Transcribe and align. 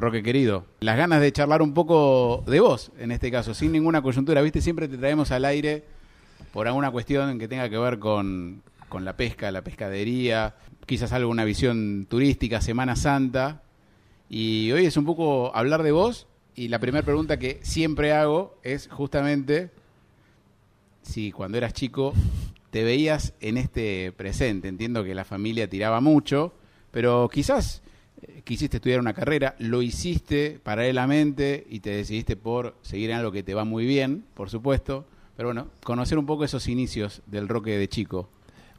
Roque 0.00 0.22
querido, 0.22 0.66
las 0.80 0.96
ganas 0.96 1.20
de 1.20 1.32
charlar 1.32 1.62
un 1.62 1.74
poco 1.74 2.42
de 2.46 2.60
vos, 2.60 2.90
en 2.98 3.12
este 3.12 3.30
caso, 3.30 3.54
sin 3.54 3.72
ninguna 3.72 4.02
coyuntura, 4.02 4.42
viste, 4.42 4.60
siempre 4.60 4.88
te 4.88 4.98
traemos 4.98 5.30
al 5.30 5.44
aire 5.44 5.84
por 6.52 6.66
alguna 6.66 6.90
cuestión 6.90 7.38
que 7.38 7.48
tenga 7.48 7.68
que 7.68 7.78
ver 7.78 7.98
con, 7.98 8.62
con 8.88 9.04
la 9.04 9.16
pesca, 9.16 9.50
la 9.52 9.62
pescadería, 9.62 10.56
quizás 10.86 11.12
algo, 11.12 11.30
una 11.30 11.44
visión 11.44 12.06
turística, 12.08 12.60
Semana 12.60 12.96
Santa, 12.96 13.62
y 14.28 14.72
hoy 14.72 14.86
es 14.86 14.96
un 14.96 15.04
poco 15.04 15.54
hablar 15.54 15.82
de 15.82 15.92
vos, 15.92 16.26
y 16.56 16.68
la 16.68 16.78
primera 16.78 17.04
pregunta 17.04 17.38
que 17.38 17.60
siempre 17.62 18.12
hago 18.12 18.56
es 18.62 18.88
justamente 18.88 19.70
si 21.02 21.32
cuando 21.32 21.58
eras 21.58 21.72
chico 21.72 22.14
te 22.70 22.82
veías 22.82 23.34
en 23.40 23.56
este 23.56 24.12
presente, 24.12 24.68
entiendo 24.68 25.04
que 25.04 25.14
la 25.14 25.24
familia 25.24 25.68
tiraba 25.68 26.00
mucho, 26.00 26.52
pero 26.90 27.28
quizás 27.32 27.83
quisiste 28.44 28.76
estudiar 28.76 29.00
una 29.00 29.14
carrera, 29.14 29.54
lo 29.58 29.82
hiciste 29.82 30.60
paralelamente 30.62 31.66
y 31.68 31.80
te 31.80 31.90
decidiste 31.90 32.36
por 32.36 32.74
seguir 32.82 33.10
en 33.10 33.16
algo 33.16 33.32
que 33.32 33.42
te 33.42 33.54
va 33.54 33.64
muy 33.64 33.86
bien, 33.86 34.24
por 34.34 34.50
supuesto. 34.50 35.04
Pero 35.36 35.48
bueno, 35.48 35.68
conocer 35.82 36.18
un 36.18 36.26
poco 36.26 36.44
esos 36.44 36.68
inicios 36.68 37.22
del 37.26 37.48
roque 37.48 37.76
de 37.76 37.88
chico. 37.88 38.28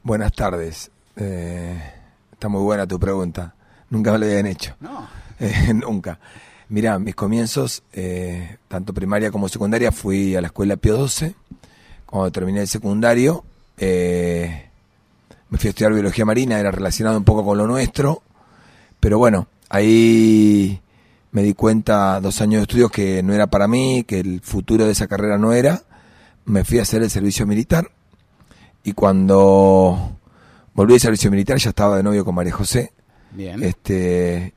Buenas 0.03 0.31
tardes. 0.31 0.91
Eh, 1.15 1.81
está 2.31 2.47
muy 2.47 2.61
buena 2.61 2.87
tu 2.87 2.99
pregunta. 2.99 3.55
Nunca 3.89 4.11
me 4.11 4.19
lo 4.19 4.25
habían 4.25 4.47
hecho. 4.47 4.75
No. 4.79 5.07
Eh, 5.37 5.73
nunca. 5.73 6.17
Mira, 6.69 6.97
mis 6.97 7.13
comienzos, 7.13 7.83
tanto 8.69 8.93
primaria 8.93 9.31
como 9.31 9.49
secundaria, 9.49 9.91
fui 9.91 10.33
a 10.33 10.39
la 10.39 10.47
escuela 10.47 10.77
Pío 10.77 11.05
XII. 11.05 11.35
Cuando 12.05 12.31
terminé 12.31 12.61
el 12.61 12.69
secundario, 12.69 13.43
me 13.77 14.69
fui 15.57 15.67
a 15.67 15.69
estudiar 15.71 15.91
biología 15.91 16.23
marina, 16.23 16.57
era 16.57 16.71
relacionado 16.71 17.17
un 17.17 17.25
poco 17.25 17.43
con 17.43 17.57
lo 17.57 17.67
nuestro 17.67 18.23
pero 18.99 19.17
bueno, 19.17 19.47
ahí 19.69 20.81
me 21.31 21.43
di 21.43 21.53
cuenta 21.53 22.19
dos 22.21 22.41
años 22.41 22.59
de 22.59 22.63
estudios 22.63 22.91
que 22.91 23.21
no 23.21 23.33
era 23.33 23.47
para 23.47 23.67
mí, 23.67 24.03
que 24.07 24.19
el 24.19 24.41
futuro 24.41 24.85
de 24.85 24.91
esa 24.91 25.07
carrera 25.07 25.37
no 25.37 25.53
era. 25.53 25.83
Me 26.45 26.63
fui 26.63 26.79
a 26.79 26.83
hacer 26.83 27.03
el 27.03 27.09
servicio 27.09 27.45
militar 27.45 27.91
y 28.83 28.93
cuando 28.93 30.17
volví 30.73 30.93
al 30.93 30.99
servicio 30.99 31.29
militar 31.31 31.57
ya 31.57 31.69
estaba 31.69 31.97
de 31.97 32.03
novio 32.03 32.23
con 32.23 32.35
María 32.35 32.53
José. 32.53 32.93
Bien. 33.31 33.61
Este, 33.63 34.53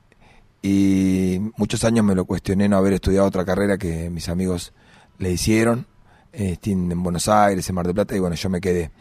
y 0.61 1.39
muchos 1.57 1.83
años 1.83 2.05
me 2.05 2.15
lo 2.15 2.25
cuestioné 2.25 2.69
no 2.69 2.77
haber 2.77 2.93
estudiado 2.93 3.27
otra 3.27 3.43
carrera 3.43 3.77
que 3.77 4.09
mis 4.09 4.29
amigos 4.29 4.71
le 5.17 5.31
hicieron 5.31 5.85
en 6.31 7.03
Buenos 7.03 7.27
Aires, 7.27 7.67
en 7.67 7.75
Mar 7.75 7.85
del 7.85 7.95
Plata, 7.95 8.15
y 8.15 8.19
bueno, 8.19 8.35
yo 8.35 8.49
me 8.49 8.61
quedé. 8.61 8.91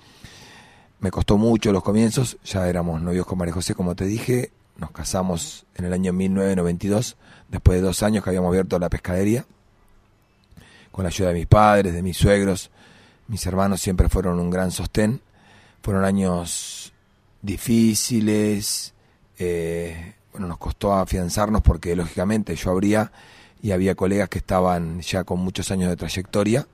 Me 1.01 1.11
costó 1.11 1.39
mucho 1.39 1.73
los 1.73 1.83
comienzos, 1.83 2.39
ya 2.45 2.69
éramos 2.69 3.01
novios 3.01 3.27
con 3.27 3.39
María 3.39 3.55
José, 3.55 3.75
como 3.75 3.95
te 3.95 4.05
dije, 4.05 4.51
nos 4.79 4.91
casamos 4.93 5.67
en 5.75 5.85
el 5.85 5.93
año 5.93 6.13
1992, 6.13 7.17
después 7.49 7.79
de 7.79 7.87
dos 7.87 8.03
años 8.03 8.25
que 8.25 8.31
habíamos 8.31 8.49
abierto 8.49 8.79
la 8.79 8.89
pescadería, 8.89 9.45
con 10.91 11.05
la 11.05 11.09
ayuda 11.09 11.29
de 11.29 11.35
mis 11.35 11.47
padres, 11.47 11.93
de 11.93 12.03
mis 12.03 12.17
suegros, 12.17 12.71
mis 13.29 13.45
hermanos 13.45 13.83
siempre 13.83 14.09
fueron 14.09 14.41
un 14.41 14.51
gran 14.51 14.71
sostén. 14.71 15.21
Fueron 15.83 16.05
años 16.05 16.93
difíciles, 17.43 18.95
eh, 19.39 20.15
bueno, 20.33 20.49
nos 20.49 20.59
costó 20.59 20.95
afianzarnos 20.95 21.63
porque 21.63 21.95
lógicamente 21.95 22.57
yo 22.57 22.71
abría 22.71 23.13
y 23.63 23.71
había 23.71 23.95
colegas 23.95 24.31
que 24.31 24.39
estaban 24.39 25.01
ya 25.03 25.25
con 25.25 25.41
muchos 25.41 25.71
años 25.71 25.91
de 25.91 25.97
trayectoria. 25.97 26.67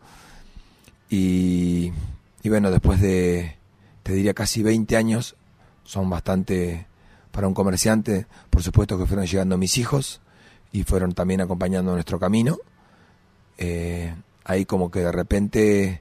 Y, 1.11 1.93
y 2.43 2.49
bueno, 2.49 2.71
después 2.71 3.01
de, 3.01 3.57
te 4.05 4.13
diría, 4.13 4.33
casi 4.33 4.63
20 4.63 4.97
años, 4.97 5.35
son 5.83 6.09
bastante 6.09 6.87
para 7.35 7.49
un 7.49 7.55
comerciante, 7.55 8.27
por 8.49 8.63
supuesto 8.63 8.97
que 8.97 9.07
fueron 9.07 9.27
llegando 9.27 9.59
mis 9.59 9.77
hijos 9.77 10.21
y 10.71 10.85
fueron 10.85 11.15
también 11.15 11.41
acompañando 11.41 11.93
nuestro 11.93 12.21
camino. 12.21 12.59
Eh, 13.59 14.15
ahí 14.45 14.65
como 14.65 14.89
que 14.89 15.01
de 15.01 15.11
repente, 15.11 16.01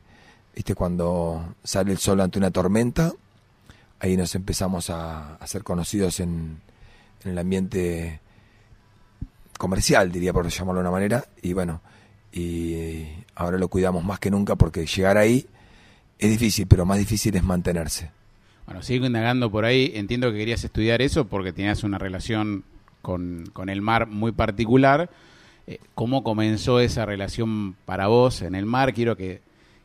viste, 0.55 0.75
cuando 0.75 1.55
sale 1.63 1.91
el 1.91 1.97
sol 1.97 2.21
ante 2.21 2.37
una 2.37 2.51
tormenta, 2.51 3.13
ahí 3.99 4.15
nos 4.15 4.35
empezamos 4.35 4.91
a, 4.91 5.39
ser 5.45 5.63
conocidos 5.63 6.19
en, 6.19 6.61
en, 7.23 7.31
el 7.31 7.37
ambiente 7.39 8.19
comercial, 9.57 10.11
diría 10.11 10.33
por 10.33 10.47
llamarlo 10.47 10.81
de 10.81 10.87
una 10.87 10.91
manera, 10.91 11.25
y 11.41 11.53
bueno, 11.53 11.81
y 12.31 13.07
ahora 13.33 13.57
lo 13.57 13.69
cuidamos 13.69 14.03
más 14.03 14.19
que 14.19 14.29
nunca 14.29 14.55
porque 14.55 14.85
llegar 14.85 15.17
ahí 15.17 15.47
es 16.19 16.29
difícil, 16.29 16.67
pero 16.67 16.85
más 16.85 16.99
difícil 16.99 17.35
es 17.35 17.43
mantenerse. 17.43 18.11
Bueno, 18.65 18.81
sigo 18.81 19.05
indagando 19.05 19.51
por 19.51 19.65
ahí. 19.65 19.91
Entiendo 19.95 20.31
que 20.31 20.37
querías 20.37 20.63
estudiar 20.63 21.01
eso 21.01 21.25
porque 21.25 21.53
tenías 21.53 21.83
una 21.83 21.97
relación 21.97 22.63
con, 23.01 23.45
con 23.53 23.69
el 23.69 23.81
mar 23.81 24.07
muy 24.07 24.31
particular. 24.31 25.09
Eh, 25.67 25.79
¿Cómo 25.95 26.23
comenzó 26.23 26.79
esa 26.79 27.05
relación 27.05 27.75
para 27.85 28.07
vos 28.07 28.41
en 28.41 28.55
el 28.55 28.65
mar? 28.65 28.93
Quiero 28.93 29.15
que, 29.15 29.41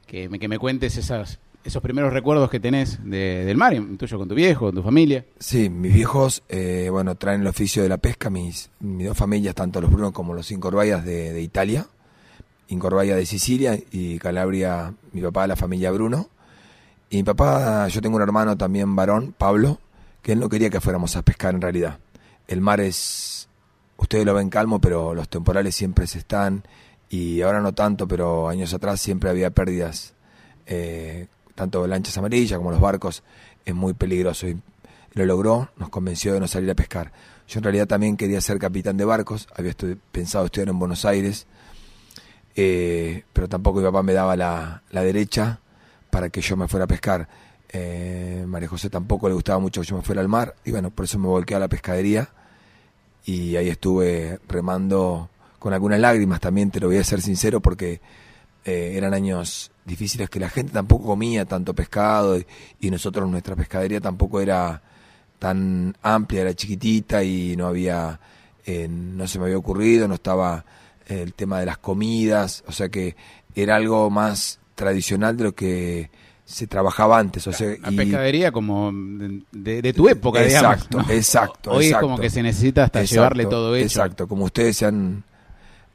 que, 0.07 0.29
me, 0.29 0.39
que 0.39 0.49
me 0.49 0.59
cuentes 0.59 0.97
esas, 0.97 1.39
esos 1.65 1.83
primeros 1.83 2.13
recuerdos 2.13 2.51
que 2.51 2.61
tenés 2.61 2.99
de, 3.05 3.45
del 3.45 3.57
mar, 3.57 3.77
tuyo 3.99 4.19
con 4.19 4.29
tu 4.29 4.35
viejo, 4.35 4.67
con 4.67 4.75
tu 4.75 4.83
familia. 4.83 5.25
Sí, 5.39 5.69
mis 5.69 5.93
viejos, 5.93 6.43
eh, 6.49 6.89
bueno, 6.91 7.15
traen 7.17 7.43
el 7.43 7.47
oficio 7.47 7.83
de 7.83 7.89
la 7.89 7.99
pesca, 7.99 8.31
mis, 8.31 8.71
mis 8.81 9.07
dos 9.07 9.17
familias, 9.17 9.55
tanto 9.55 9.81
los 9.81 9.91
Brunos 9.91 10.13
como 10.13 10.35
los 10.35 10.51
Incorbayas 10.51 11.05
de, 11.05 11.33
de 11.33 11.43
Italia, 11.43 11.87
Incorbaya 12.69 13.17
de 13.17 13.27
Sicilia 13.27 13.79
y 13.91 14.19
Calabria, 14.19 14.95
mi 15.13 15.21
papá, 15.23 15.47
la 15.47 15.57
familia 15.57 15.91
Bruno. 15.91 16.29
Y 17.11 17.17
mi 17.17 17.23
papá, 17.23 17.89
yo 17.89 18.03
tengo 18.03 18.17
un 18.17 18.23
hermano 18.23 18.57
también 18.57 18.95
varón, 18.95 19.35
Pablo, 19.37 19.79
que 20.21 20.33
él 20.33 20.41
no 20.41 20.49
quería 20.51 20.69
que 20.69 20.81
fuéramos 20.81 21.17
a 21.17 21.23
pescar 21.23 21.55
en 21.55 21.63
realidad. 21.63 21.99
El 22.47 22.61
mar 22.61 22.81
es, 22.81 23.49
ustedes 23.97 24.27
lo 24.27 24.35
ven 24.35 24.51
calmo, 24.51 24.79
pero 24.79 25.15
los 25.15 25.29
temporales 25.29 25.75
siempre 25.75 26.07
se 26.07 26.19
están, 26.19 26.65
y 27.09 27.41
ahora 27.41 27.61
no 27.61 27.73
tanto, 27.73 28.07
pero 28.07 28.49
años 28.49 28.75
atrás 28.75 29.01
siempre 29.01 29.31
había 29.31 29.51
pérdidas, 29.51 30.13
eh, 30.67 31.29
tanto 31.55 31.87
lanchas 31.87 32.19
amarillas 32.19 32.59
como 32.59 32.71
los 32.71 32.81
barcos, 32.81 33.23
es 33.65 33.75
muy 33.75 33.95
peligroso. 33.95 34.47
Y 34.47 34.61
lo 35.15 35.25
logró, 35.25 35.71
nos 35.77 35.89
convenció 35.89 36.35
de 36.35 36.41
no 36.41 36.47
salir 36.47 36.71
a 36.71 36.75
pescar. 36.75 37.11
Yo 37.49 37.61
en 37.61 37.65
realidad 37.65 37.87
también 37.87 38.19
quería 38.19 38.43
ser 38.43 38.59
capitán 38.59 38.99
de 38.99 39.07
barcos, 39.07 39.49
había 39.57 39.73
pensado 40.13 40.45
estudiar 40.45 40.69
en 40.69 40.79
Buenos 40.79 41.07
Aires, 41.07 41.47
eh, 42.55 43.25
pero 43.33 43.49
tampoco 43.49 43.79
mi 43.79 43.87
papá 43.87 44.03
me 44.03 44.13
daba 44.13 44.37
la, 44.37 44.83
la 44.91 45.03
derecha 45.03 45.61
para 46.11 46.31
que 46.31 46.41
yo 46.41 46.57
me 46.57 46.69
fuera 46.69 46.85
a 46.85 46.89
pescar. 46.89 47.29
Eh, 47.71 48.45
María 48.47 48.69
José 48.69 48.89
tampoco 48.89 49.29
le 49.29 49.35
gustaba 49.35 49.59
mucho 49.59 49.81
que 49.83 49.87
yo 49.87 49.97
me 49.97 50.03
fuera 50.03 50.23
al 50.23 50.29
mar 50.29 50.55
y 50.65 50.71
bueno, 50.71 50.91
por 50.91 51.05
eso 51.05 51.19
me 51.19 51.27
volqué 51.27 51.55
a 51.55 51.59
la 51.59 51.69
pescadería 51.69 52.31
y 53.27 53.57
ahí 53.57 53.69
estuve 53.69 54.41
remando 54.49 55.29
con 55.59 55.75
algunas 55.75 56.01
lágrimas 56.01 56.41
también, 56.41 56.71
te 56.71 56.81
lo 56.81 56.87
voy 56.87 56.97
a 56.97 57.05
ser 57.05 57.21
sincero, 57.21 57.61
porque 57.61 58.01
eh, 58.65 58.93
eran 58.95 59.13
años 59.13 59.71
difíciles 59.85 60.31
que 60.31 60.41
la 60.41 60.49
gente 60.49 60.73
tampoco 60.73 61.05
comía 61.05 61.45
tanto 61.45 61.75
pescado 61.75 62.39
y, 62.39 62.47
y, 62.81 62.91
nosotros 62.91 63.29
nuestra 63.29 63.57
pescadería 63.57 64.01
tampoco 64.01 64.41
era 64.41 64.83
tan 65.39 65.97
amplia, 66.03 66.43
era 66.43 66.55
chiquitita 66.55 67.23
y 67.23 67.57
no 67.57 67.67
había, 67.67 68.19
eh, 68.65 68.89
no 68.89 69.27
se 69.27 69.39
me 69.39 69.47
había 69.47 69.59
ocurrido, 69.59 70.09
no 70.09 70.15
estaba 70.15 70.65
el 71.07 71.35
tema 71.35 71.61
de 71.61 71.67
las 71.67 71.79
comidas, 71.79 72.65
o 72.67 72.73
sea 72.73 72.89
que 72.89 73.17
era 73.55 73.77
algo 73.77 74.11
más 74.11 74.61
tradicional 74.79 75.37
de 75.37 75.45
lo 75.45 75.55
que 75.55 76.11
se 76.45 76.67
trabajaba 76.67 77.19
antes. 77.19 77.47
O 77.47 77.53
sea, 77.53 77.77
la 77.83 77.91
y... 77.91 77.97
pescadería 77.97 78.53
como 78.53 78.91
de, 78.93 79.83
de, 79.83 79.93
tu 79.93 80.09
época, 80.09 80.43
exacto, 80.43 80.87
digamos. 80.89 81.09
¿no? 81.09 81.15
Exacto, 81.15 81.71
Hoy 81.73 81.87
exacto. 81.87 82.07
es 82.07 82.11
como 82.11 82.19
que 82.21 82.31
se 82.31 82.43
necesita 82.43 82.85
hasta 82.85 83.01
exacto, 83.01 83.15
llevarle 83.15 83.47
todo 83.47 83.77
hecho. 83.77 83.85
Exacto, 83.85 84.29
como 84.29 84.45
ustedes 84.45 84.77
se 84.77 84.87
han 84.87 85.25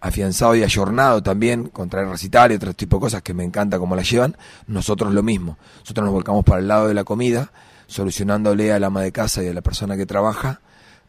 afianzado 0.02 0.54
y 0.56 0.64
ayornado 0.64 1.24
también 1.24 1.70
con 1.70 1.90
traer 1.90 2.10
recital 2.10 2.52
y 2.52 2.56
otro 2.56 2.74
tipo 2.74 2.98
de 2.98 3.02
cosas 3.02 3.22
que 3.22 3.34
me 3.34 3.46
encanta 3.46 3.80
como 3.80 3.96
las 3.96 4.10
llevan, 4.10 4.36
nosotros 4.68 5.14
lo 5.14 5.24
mismo. 5.24 5.58
Nosotros 5.80 6.04
nos 6.04 6.14
volcamos 6.14 6.44
para 6.44 6.60
el 6.60 6.68
lado 6.68 6.90
de 6.90 6.94
la 6.94 7.06
comida, 7.06 7.52
solucionándole 7.88 8.74
al 8.74 8.84
ama 8.84 9.02
de 9.02 9.14
casa 9.14 9.42
y 9.42 9.48
a 9.48 9.54
la 9.54 9.62
persona 9.62 9.96
que 9.96 10.06
trabaja 10.06 10.60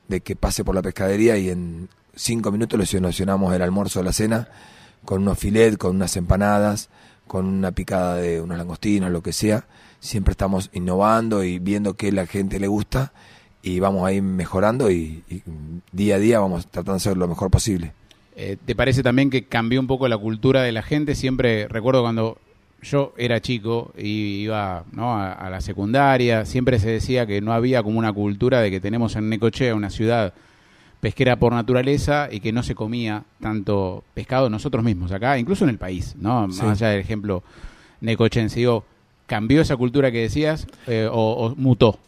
de 0.06 0.20
que 0.20 0.36
pase 0.36 0.62
por 0.62 0.76
la 0.76 0.82
pescadería 0.82 1.36
y 1.36 1.50
en 1.50 1.88
cinco 2.14 2.52
minutos 2.52 2.78
le 2.78 2.86
solucionamos 2.86 3.52
el 3.52 3.62
almuerzo 3.62 3.98
o 3.98 4.02
la 4.04 4.12
cena 4.12 4.48
con 5.04 5.22
unos 5.22 5.38
filet, 5.38 5.76
con 5.76 5.96
unas 5.96 6.16
empanadas, 6.16 6.88
con 7.26 7.46
una 7.46 7.72
picada 7.72 8.16
de 8.16 8.40
unos 8.40 8.58
langostinos, 8.58 9.10
lo 9.10 9.22
que 9.22 9.32
sea. 9.32 9.66
Siempre 10.00 10.32
estamos 10.32 10.70
innovando 10.72 11.44
y 11.44 11.58
viendo 11.58 11.94
qué 11.94 12.12
la 12.12 12.26
gente 12.26 12.60
le 12.60 12.66
gusta 12.66 13.12
y 13.62 13.80
vamos 13.80 14.06
ahí 14.06 14.20
mejorando 14.20 14.90
y, 14.90 15.22
día 15.90 16.16
a 16.16 16.18
día 16.18 16.38
vamos 16.38 16.66
tratando 16.66 16.92
de 16.92 16.96
hacer 16.98 17.16
lo 17.16 17.26
mejor 17.26 17.50
posible. 17.50 17.92
Eh, 18.36 18.56
¿Te 18.62 18.74
parece 18.74 19.02
también 19.02 19.30
que 19.30 19.44
cambió 19.44 19.80
un 19.80 19.86
poco 19.86 20.06
la 20.06 20.18
cultura 20.18 20.62
de 20.62 20.72
la 20.72 20.82
gente? 20.82 21.14
Siempre 21.14 21.66
recuerdo 21.68 22.02
cuando 22.02 22.36
yo 22.82 23.14
era 23.16 23.40
chico 23.40 23.92
y 23.96 24.42
iba 24.42 24.84
¿no? 24.92 25.14
a, 25.14 25.32
a, 25.32 25.48
la 25.48 25.62
secundaria, 25.62 26.44
siempre 26.44 26.78
se 26.78 26.90
decía 26.90 27.26
que 27.26 27.40
no 27.40 27.54
había 27.54 27.82
como 27.82 27.98
una 27.98 28.12
cultura 28.12 28.60
de 28.60 28.70
que 28.70 28.80
tenemos 28.80 29.16
en 29.16 29.30
Necochea, 29.30 29.74
una 29.74 29.88
ciudad 29.88 30.34
pesquera 31.04 31.38
por 31.38 31.52
naturaleza 31.52 32.28
y 32.32 32.40
que 32.40 32.50
no 32.50 32.62
se 32.62 32.74
comía 32.74 33.24
tanto 33.38 34.04
pescado 34.14 34.48
nosotros 34.48 34.82
mismos 34.82 35.12
acá, 35.12 35.38
incluso 35.38 35.64
en 35.64 35.68
el 35.68 35.76
país, 35.76 36.16
¿no? 36.16 36.50
Sí. 36.50 36.62
Más 36.62 36.80
allá 36.80 36.92
del 36.92 37.00
ejemplo 37.00 37.42
necochense. 38.00 38.58
Digo, 38.58 38.86
¿cambió 39.26 39.60
esa 39.60 39.76
cultura 39.76 40.10
que 40.10 40.22
decías 40.22 40.66
eh, 40.86 41.06
o, 41.12 41.32
o, 41.32 41.54
mutó? 41.56 41.98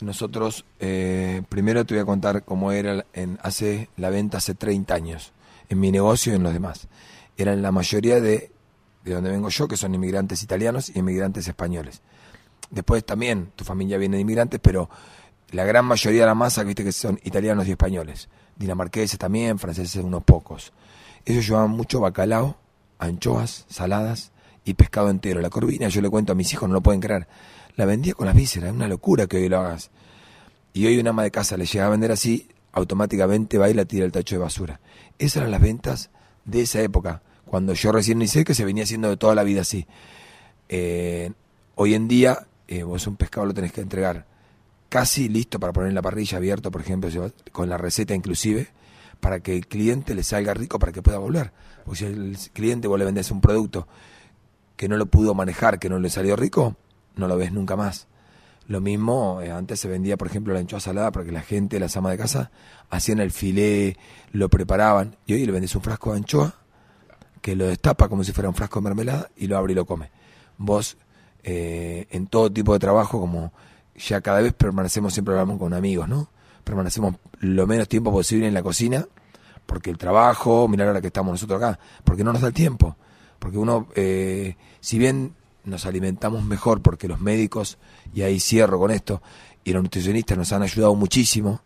Nosotros, 0.00 0.64
eh, 0.78 1.42
primero 1.48 1.84
te 1.84 1.94
voy 1.94 2.02
a 2.02 2.04
contar 2.04 2.44
cómo 2.44 2.70
era 2.70 3.04
en, 3.14 3.36
hace 3.42 3.88
la 3.96 4.10
venta 4.10 4.38
hace 4.38 4.54
30 4.54 4.94
años, 4.94 5.32
en 5.68 5.80
mi 5.80 5.90
negocio 5.90 6.32
y 6.32 6.36
en 6.36 6.44
los 6.44 6.52
demás. 6.52 6.86
Eran 7.36 7.62
la 7.62 7.72
mayoría 7.72 8.20
de, 8.20 8.52
de 9.02 9.12
donde 9.12 9.30
vengo 9.30 9.48
yo, 9.48 9.66
que 9.66 9.76
son 9.76 9.92
inmigrantes 9.92 10.44
italianos 10.44 10.92
y 10.94 11.00
inmigrantes 11.00 11.48
españoles. 11.48 12.00
Después 12.70 13.04
también 13.04 13.50
tu 13.56 13.64
familia 13.64 13.98
viene 13.98 14.18
de 14.18 14.22
inmigrantes, 14.22 14.60
pero 14.62 14.88
la 15.52 15.64
gran 15.64 15.84
mayoría 15.84 16.20
de 16.20 16.26
la 16.26 16.34
masa, 16.34 16.62
viste 16.62 16.84
que 16.84 16.92
son 16.92 17.18
italianos 17.24 17.66
y 17.66 17.72
españoles. 17.72 18.28
Dinamarqueses 18.56 19.18
también, 19.18 19.58
franceses 19.58 20.02
unos 20.02 20.22
pocos. 20.22 20.72
Ellos 21.24 21.46
llevaban 21.46 21.70
mucho 21.70 22.00
bacalao, 22.00 22.56
anchoas, 22.98 23.66
saladas 23.68 24.32
y 24.64 24.74
pescado 24.74 25.10
entero. 25.10 25.40
La 25.40 25.50
corvina, 25.50 25.88
yo 25.88 26.00
le 26.02 26.10
cuento 26.10 26.32
a 26.32 26.36
mis 26.36 26.52
hijos, 26.52 26.68
no 26.68 26.74
lo 26.74 26.82
pueden 26.82 27.00
creer. 27.00 27.26
La 27.76 27.84
vendía 27.84 28.14
con 28.14 28.26
las 28.26 28.36
vísceras, 28.36 28.70
es 28.70 28.76
una 28.76 28.86
locura 28.86 29.26
que 29.26 29.38
hoy 29.38 29.48
lo 29.48 29.58
hagas. 29.58 29.90
Y 30.72 30.86
hoy 30.86 30.98
una 30.98 31.10
ama 31.10 31.24
de 31.24 31.30
casa 31.30 31.56
le 31.56 31.66
llega 31.66 31.86
a 31.86 31.90
vender 31.90 32.12
así, 32.12 32.48
automáticamente 32.72 33.58
va 33.58 33.68
y 33.68 33.74
la 33.74 33.84
tira 33.84 34.04
el 34.04 34.12
tacho 34.12 34.36
de 34.36 34.42
basura. 34.42 34.80
Esas 35.18 35.38
eran 35.38 35.50
las 35.50 35.60
ventas 35.60 36.10
de 36.44 36.62
esa 36.62 36.80
época, 36.80 37.22
cuando 37.44 37.74
yo 37.74 37.90
recién 37.90 38.26
sé 38.28 38.44
que 38.44 38.54
se 38.54 38.64
venía 38.64 38.84
haciendo 38.84 39.08
de 39.08 39.16
toda 39.16 39.34
la 39.34 39.42
vida 39.42 39.62
así. 39.62 39.86
Eh, 40.68 41.32
hoy 41.74 41.94
en 41.94 42.06
día, 42.06 42.46
eh, 42.68 42.84
vos 42.84 43.06
un 43.08 43.16
pescado 43.16 43.46
lo 43.46 43.54
tenés 43.54 43.72
que 43.72 43.80
entregar 43.80 44.26
casi 44.90 45.30
listo 45.30 45.58
para 45.58 45.72
poner 45.72 45.88
en 45.88 45.94
la 45.94 46.02
parrilla 46.02 46.36
abierto, 46.36 46.70
por 46.70 46.82
ejemplo, 46.82 47.08
con 47.52 47.70
la 47.70 47.78
receta 47.78 48.14
inclusive, 48.14 48.68
para 49.20 49.40
que 49.40 49.56
el 49.56 49.66
cliente 49.66 50.14
le 50.14 50.22
salga 50.22 50.52
rico 50.52 50.78
para 50.78 50.92
que 50.92 51.00
pueda 51.00 51.18
volver. 51.18 51.52
Porque 51.84 51.98
si 51.98 52.04
el 52.04 52.36
cliente 52.52 52.88
vos 52.88 52.98
le 52.98 53.06
vendés 53.06 53.30
un 53.30 53.40
producto 53.40 53.88
que 54.76 54.88
no 54.88 54.96
lo 54.96 55.06
pudo 55.06 55.32
manejar, 55.34 55.78
que 55.78 55.88
no 55.88 55.98
le 55.98 56.10
salió 56.10 56.36
rico, 56.36 56.76
no 57.16 57.28
lo 57.28 57.36
ves 57.36 57.52
nunca 57.52 57.76
más. 57.76 58.08
Lo 58.66 58.80
mismo, 58.80 59.40
eh, 59.42 59.50
antes 59.50 59.80
se 59.80 59.88
vendía, 59.88 60.16
por 60.16 60.28
ejemplo, 60.28 60.54
la 60.54 60.60
anchoa 60.60 60.80
salada 60.80 61.12
porque 61.12 61.32
la 61.32 61.42
gente, 61.42 61.80
las 61.80 61.96
amas 61.96 62.12
de 62.12 62.18
casa, 62.18 62.50
hacían 62.88 63.20
el 63.20 63.30
filé, 63.30 63.96
lo 64.32 64.48
preparaban, 64.48 65.16
y 65.26 65.34
hoy 65.34 65.46
le 65.46 65.52
vendes 65.52 65.74
un 65.74 65.82
frasco 65.82 66.12
de 66.12 66.18
anchoa 66.18 66.54
que 67.40 67.56
lo 67.56 67.66
destapa 67.66 68.08
como 68.08 68.24
si 68.24 68.32
fuera 68.32 68.48
un 68.48 68.54
frasco 68.54 68.80
de 68.80 68.84
mermelada 68.84 69.30
y 69.36 69.46
lo 69.46 69.56
abre 69.56 69.72
y 69.72 69.76
lo 69.76 69.86
come. 69.86 70.10
Vos, 70.58 70.98
eh, 71.42 72.06
en 72.10 72.26
todo 72.26 72.52
tipo 72.52 72.72
de 72.72 72.78
trabajo, 72.78 73.20
como 73.20 73.52
ya 74.00 74.20
cada 74.20 74.40
vez 74.40 74.52
permanecemos, 74.52 75.12
siempre 75.12 75.34
hablamos 75.34 75.58
con 75.58 75.74
amigos, 75.74 76.08
¿no? 76.08 76.30
Permanecemos 76.64 77.16
lo 77.40 77.66
menos 77.66 77.88
tiempo 77.88 78.10
posible 78.10 78.48
en 78.48 78.54
la 78.54 78.62
cocina, 78.62 79.06
porque 79.66 79.90
el 79.90 79.98
trabajo, 79.98 80.68
mirar 80.68 80.88
ahora 80.88 81.00
que 81.00 81.08
estamos 81.08 81.32
nosotros 81.32 81.62
acá, 81.62 81.78
porque 82.04 82.24
no 82.24 82.32
nos 82.32 82.42
da 82.42 82.48
el 82.48 82.54
tiempo. 82.54 82.96
Porque 83.38 83.58
uno, 83.58 83.88
eh, 83.94 84.56
si 84.80 84.98
bien 84.98 85.34
nos 85.64 85.86
alimentamos 85.86 86.44
mejor, 86.44 86.82
porque 86.82 87.08
los 87.08 87.20
médicos, 87.20 87.78
y 88.12 88.22
ahí 88.22 88.40
cierro 88.40 88.78
con 88.78 88.90
esto, 88.90 89.22
y 89.64 89.72
los 89.72 89.82
nutricionistas 89.82 90.36
nos 90.36 90.52
han 90.52 90.62
ayudado 90.62 90.94
muchísimo, 90.94 91.62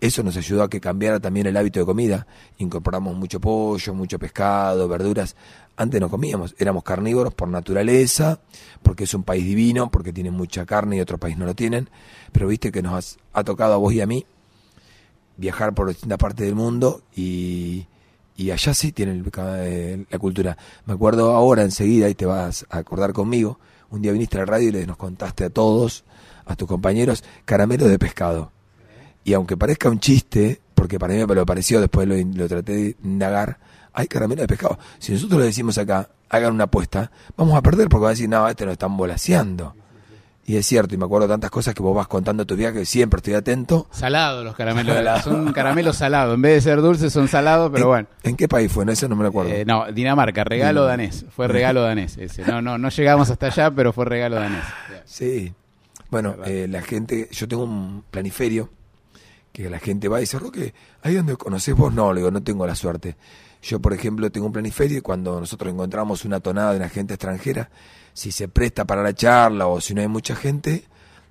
eso 0.00 0.22
nos 0.22 0.36
ayudó 0.36 0.62
a 0.62 0.70
que 0.70 0.80
cambiara 0.80 1.20
también 1.20 1.46
el 1.46 1.56
hábito 1.56 1.80
de 1.80 1.86
comida. 1.86 2.26
Incorporamos 2.58 3.16
mucho 3.16 3.40
pollo, 3.40 3.94
mucho 3.94 4.18
pescado, 4.18 4.88
verduras. 4.88 5.36
Antes 5.76 6.00
no 6.00 6.10
comíamos, 6.10 6.54
éramos 6.58 6.82
carnívoros 6.82 7.34
por 7.34 7.48
naturaleza, 7.48 8.40
porque 8.82 9.04
es 9.04 9.14
un 9.14 9.22
país 9.22 9.44
divino, 9.44 9.90
porque 9.90 10.12
tiene 10.12 10.30
mucha 10.30 10.66
carne 10.66 10.96
y 10.96 11.00
otro 11.00 11.18
país 11.18 11.38
no 11.38 11.46
lo 11.46 11.54
tienen. 11.54 11.88
Pero 12.32 12.48
viste 12.48 12.70
que 12.70 12.82
nos 12.82 13.18
ha 13.32 13.44
tocado 13.44 13.74
a 13.74 13.76
vos 13.78 13.92
y 13.92 14.00
a 14.00 14.06
mí 14.06 14.26
viajar 15.38 15.74
por 15.74 15.88
distintas 15.88 16.18
partes 16.18 16.46
del 16.46 16.54
mundo 16.54 17.02
y, 17.14 17.86
y 18.36 18.50
allá 18.50 18.74
sí 18.74 18.92
tienen 18.92 19.24
la 20.10 20.18
cultura. 20.18 20.58
Me 20.84 20.94
acuerdo 20.94 21.34
ahora 21.34 21.62
enseguida, 21.62 22.08
y 22.08 22.14
te 22.14 22.26
vas 22.26 22.66
a 22.68 22.78
acordar 22.78 23.12
conmigo, 23.12 23.58
un 23.90 24.02
día 24.02 24.12
viniste 24.12 24.36
a 24.36 24.40
la 24.40 24.46
radio 24.46 24.68
y 24.68 24.72
les 24.72 24.86
nos 24.86 24.96
contaste 24.96 25.44
a 25.44 25.50
todos, 25.50 26.04
a 26.44 26.54
tus 26.54 26.68
compañeros, 26.68 27.24
caramelo 27.44 27.88
de 27.88 27.98
pescado. 27.98 28.55
Y 29.26 29.34
aunque 29.34 29.56
parezca 29.56 29.90
un 29.90 29.98
chiste, 29.98 30.60
porque 30.72 31.00
para 31.00 31.12
mí 31.12 31.26
me 31.26 31.34
lo 31.34 31.44
pareció, 31.44 31.80
después 31.80 32.06
lo, 32.06 32.14
lo 32.14 32.46
traté 32.46 32.72
de 32.72 32.96
indagar, 33.02 33.58
hay 33.92 34.06
caramelo 34.06 34.42
de 34.42 34.46
pescado. 34.46 34.78
Si 35.00 35.10
nosotros 35.10 35.40
le 35.40 35.46
decimos 35.46 35.76
acá, 35.78 36.08
hagan 36.28 36.54
una 36.54 36.64
apuesta, 36.64 37.10
vamos 37.36 37.56
a 37.56 37.60
perder 37.60 37.88
porque 37.88 38.02
van 38.04 38.10
a 38.10 38.14
decir, 38.14 38.28
no, 38.28 38.48
este 38.48 38.64
nos 38.64 38.74
están 38.74 38.96
volaseando. 38.96 39.74
Y 40.44 40.56
es 40.56 40.64
cierto, 40.64 40.94
y 40.94 40.98
me 40.98 41.06
acuerdo 41.06 41.26
tantas 41.26 41.50
cosas 41.50 41.74
que 41.74 41.82
vos 41.82 41.92
vas 41.92 42.06
contando 42.06 42.46
tu 42.46 42.54
viaje, 42.54 42.78
que 42.78 42.86
siempre 42.86 43.18
estoy 43.18 43.34
atento. 43.34 43.88
Salados 43.90 44.44
los 44.44 44.54
caramelos, 44.54 45.22
son 45.24 45.52
caramelos 45.52 45.96
salados, 45.96 46.36
en 46.36 46.42
vez 46.42 46.54
de 46.54 46.70
ser 46.70 46.80
dulces 46.80 47.12
son 47.12 47.26
salados, 47.26 47.72
pero 47.74 47.88
bueno. 47.88 48.06
¿En 48.22 48.36
qué 48.36 48.46
país 48.46 48.70
fue? 48.70 48.84
No, 48.84 48.92
eso 48.92 49.08
no 49.08 49.16
me 49.16 49.24
lo 49.24 49.30
acuerdo. 49.30 49.50
Eh, 49.50 49.64
no, 49.64 49.90
Dinamarca, 49.90 50.44
regalo 50.44 50.84
danés, 50.84 51.26
fue 51.30 51.48
regalo 51.48 51.82
danés 51.82 52.16
ese. 52.16 52.44
No, 52.44 52.62
no, 52.62 52.78
no 52.78 52.90
llegamos 52.90 53.28
hasta 53.28 53.46
allá, 53.48 53.72
pero 53.72 53.92
fue 53.92 54.04
regalo 54.04 54.36
danés. 54.36 54.62
Sí. 55.04 55.52
Bueno, 56.10 56.36
eh, 56.44 56.68
la 56.70 56.82
gente, 56.82 57.28
yo 57.32 57.48
tengo 57.48 57.64
un 57.64 58.04
planiferio 58.08 58.70
que 59.56 59.70
la 59.70 59.78
gente 59.78 60.06
va 60.08 60.18
y 60.18 60.24
dice, 60.24 60.38
Roque, 60.38 60.74
ahí 61.00 61.14
donde 61.14 61.34
conoces 61.38 61.74
vos, 61.74 61.90
no, 61.90 62.12
le 62.12 62.20
digo, 62.20 62.30
no 62.30 62.42
tengo 62.42 62.66
la 62.66 62.74
suerte. 62.74 63.16
Yo, 63.62 63.80
por 63.80 63.94
ejemplo, 63.94 64.30
tengo 64.30 64.48
un 64.48 64.52
planiferio 64.52 64.98
y 64.98 65.00
cuando 65.00 65.40
nosotros 65.40 65.72
encontramos 65.72 66.26
una 66.26 66.40
tonada 66.40 66.72
de 66.72 66.76
una 66.76 66.90
gente 66.90 67.14
extranjera, 67.14 67.70
si 68.12 68.32
se 68.32 68.48
presta 68.48 68.84
para 68.84 69.02
la 69.02 69.14
charla 69.14 69.66
o 69.66 69.80
si 69.80 69.94
no 69.94 70.02
hay 70.02 70.08
mucha 70.08 70.36
gente, 70.36 70.84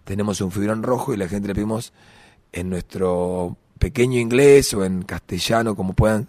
tenemos 0.05 0.41
un 0.41 0.51
fibrón 0.51 0.81
rojo 0.81 1.13
y 1.13 1.17
la 1.17 1.27
gente 1.27 1.49
le 1.49 1.53
pedimos 1.53 1.93
en 2.51 2.71
nuestro 2.71 3.57
pequeño 3.77 4.19
inglés 4.19 4.73
o 4.73 4.83
en 4.83 5.03
castellano, 5.03 5.75
como 5.75 5.93
puedan, 5.93 6.27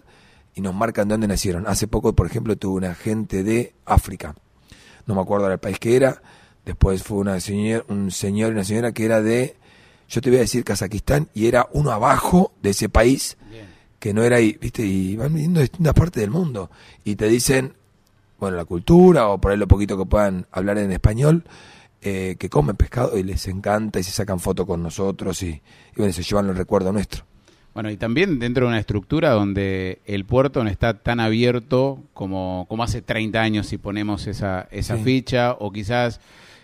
y 0.55 0.61
nos 0.61 0.75
marcan 0.75 1.09
de 1.09 1.15
dónde 1.15 1.29
nacieron. 1.29 1.67
Hace 1.67 1.89
poco, 1.89 2.13
por 2.13 2.27
ejemplo, 2.27 2.57
tuve 2.57 2.77
una 2.77 2.95
gente 2.95 3.43
de 3.43 3.73
África. 3.87 4.35
No 5.07 5.15
me 5.15 5.23
acuerdo 5.23 5.49
del 5.49 5.59
país 5.59 5.79
que 5.79 5.97
era. 5.97 6.21
Después 6.67 7.03
fue 7.03 7.17
una 7.17 7.41
señor, 7.41 7.87
un 7.89 8.11
señor 8.11 8.51
y 8.51 8.53
una 8.57 8.65
señora 8.65 8.93
que 8.93 9.07
era 9.07 9.23
de, 9.23 9.57
yo 10.09 10.21
te 10.21 10.31
voy 10.31 10.39
a 10.39 10.43
decir 10.43 10.65
Kazajistán, 10.65 11.29
y 11.35 11.47
era 11.47 11.69
uno 11.73 11.91
abajo 11.91 12.53
de 12.63 12.71
ese 12.71 12.89
país 12.89 13.37
que 13.99 14.13
no 14.13 14.23
era 14.23 14.37
ahí, 14.37 14.57
¿viste? 14.61 14.85
Y 14.85 15.17
van 15.17 15.33
viniendo 15.33 15.59
de 15.59 15.65
distintas 15.65 15.95
partes 15.95 16.21
del 16.21 16.31
mundo 16.31 16.71
y 17.03 17.17
te 17.17 17.27
dicen, 17.27 17.75
bueno, 18.39 18.57
la 18.57 18.65
cultura 18.65 19.29
o 19.29 19.39
por 19.39 19.53
ahí 19.53 19.59
lo 19.59 19.67
poquito 19.67 19.97
que 19.97 20.05
puedan 20.05 20.47
hablar 20.53 20.79
en 20.79 20.93
español, 20.93 21.45
eh, 22.03 22.37
que 22.39 22.49
comen 22.49 22.77
pescado 22.77 23.19
y 23.19 23.23
les 23.23 23.49
encanta 23.49 23.99
y 23.99 24.05
se 24.05 24.13
sacan 24.13 24.39
fotos 24.39 24.67
con 24.67 24.83
nosotros 24.83 25.43
y, 25.43 25.61
bueno, 25.97 26.13
se 26.13 26.23
llevan 26.23 26.49
el 26.49 26.57
recuerdo 26.57 26.93
nuestro. 26.93 27.25
Bueno, 27.75 27.91
y 27.91 27.97
también 27.97 28.39
dentro 28.39 28.67
de 28.67 28.69
una 28.69 28.79
estructura 28.79 29.31
donde 29.31 30.01
el 30.07 30.25
puerto 30.25 30.63
no 30.63 30.71
está 30.71 30.95
tan 30.95 31.21
abierto 31.21 32.03
como, 32.15 32.67
como 32.69 32.85
hace 32.85 33.03
30 33.03 33.41
años 33.41 33.67
si 33.67 33.77
ponemos 33.77 34.27
esa, 34.27 34.69
esa 34.71 34.97
ficha, 34.97 35.53
o 35.59 35.73
quizás, 35.73 36.21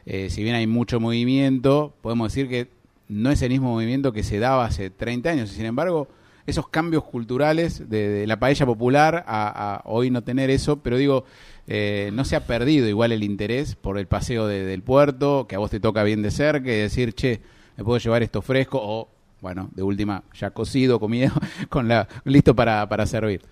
eh, 0.07 0.31
si 0.31 0.43
bien 0.43 0.55
hay 0.55 0.67
mucho 0.67 1.01
movimiento, 1.01 1.95
podemos 2.01 2.33
decir 2.33 2.49
que 2.49 2.69
no 3.09 3.31
es 3.31 3.43
el 3.43 3.51
mismo 3.51 3.73
movimiento 3.73 4.13
que 4.13 4.23
se 4.23 4.39
daba 4.39 4.65
hace 4.65 4.91
30 4.91 5.31
años, 5.31 5.53
y 5.53 5.57
sin 5.57 5.67
embargo, 5.67 6.09
esos 6.47 6.69
cambios 6.69 7.05
culturales 7.05 7.89
de, 7.89 8.27
la 8.27 8.39
paella 8.39 8.67
popular 8.67 9.25
a, 9.27 9.83
hoy 9.85 10.11
no 10.11 10.23
tener 10.23 10.51
eso, 10.51 10.83
pero 10.83 10.97
digo, 10.97 11.25
eh, 11.67 12.11
no 12.13 12.25
se 12.25 12.37
ha 12.37 12.47
perdido 12.47 12.89
igual 12.89 13.13
el 13.13 13.23
interés 13.23 13.77
por 13.77 13.99
el 13.99 14.07
paseo 14.07 14.47
del 14.47 14.83
puerto, 14.83 15.47
que 15.49 15.55
a 15.55 15.59
vos 15.59 15.71
te 15.71 15.81
toca 15.81 16.03
bien 16.03 16.23
de 16.23 16.31
cerca 16.31 16.73
y 16.73 16.77
decir, 16.77 17.15
che, 17.15 17.41
me 17.77 17.85
puedo 17.85 17.99
llevar 17.99 18.23
esto 18.23 18.43
fresco 18.43 18.79
o, 18.83 19.09
bueno, 19.41 19.71
de 19.75 19.83
última, 19.83 20.25
ya 20.35 20.51
cocido, 20.51 20.99
comido, 20.99 21.33
con 21.69 21.89
la, 21.89 22.09
listo 22.25 22.55
para, 22.55 22.89
para 22.89 23.07
servir. 23.07 23.43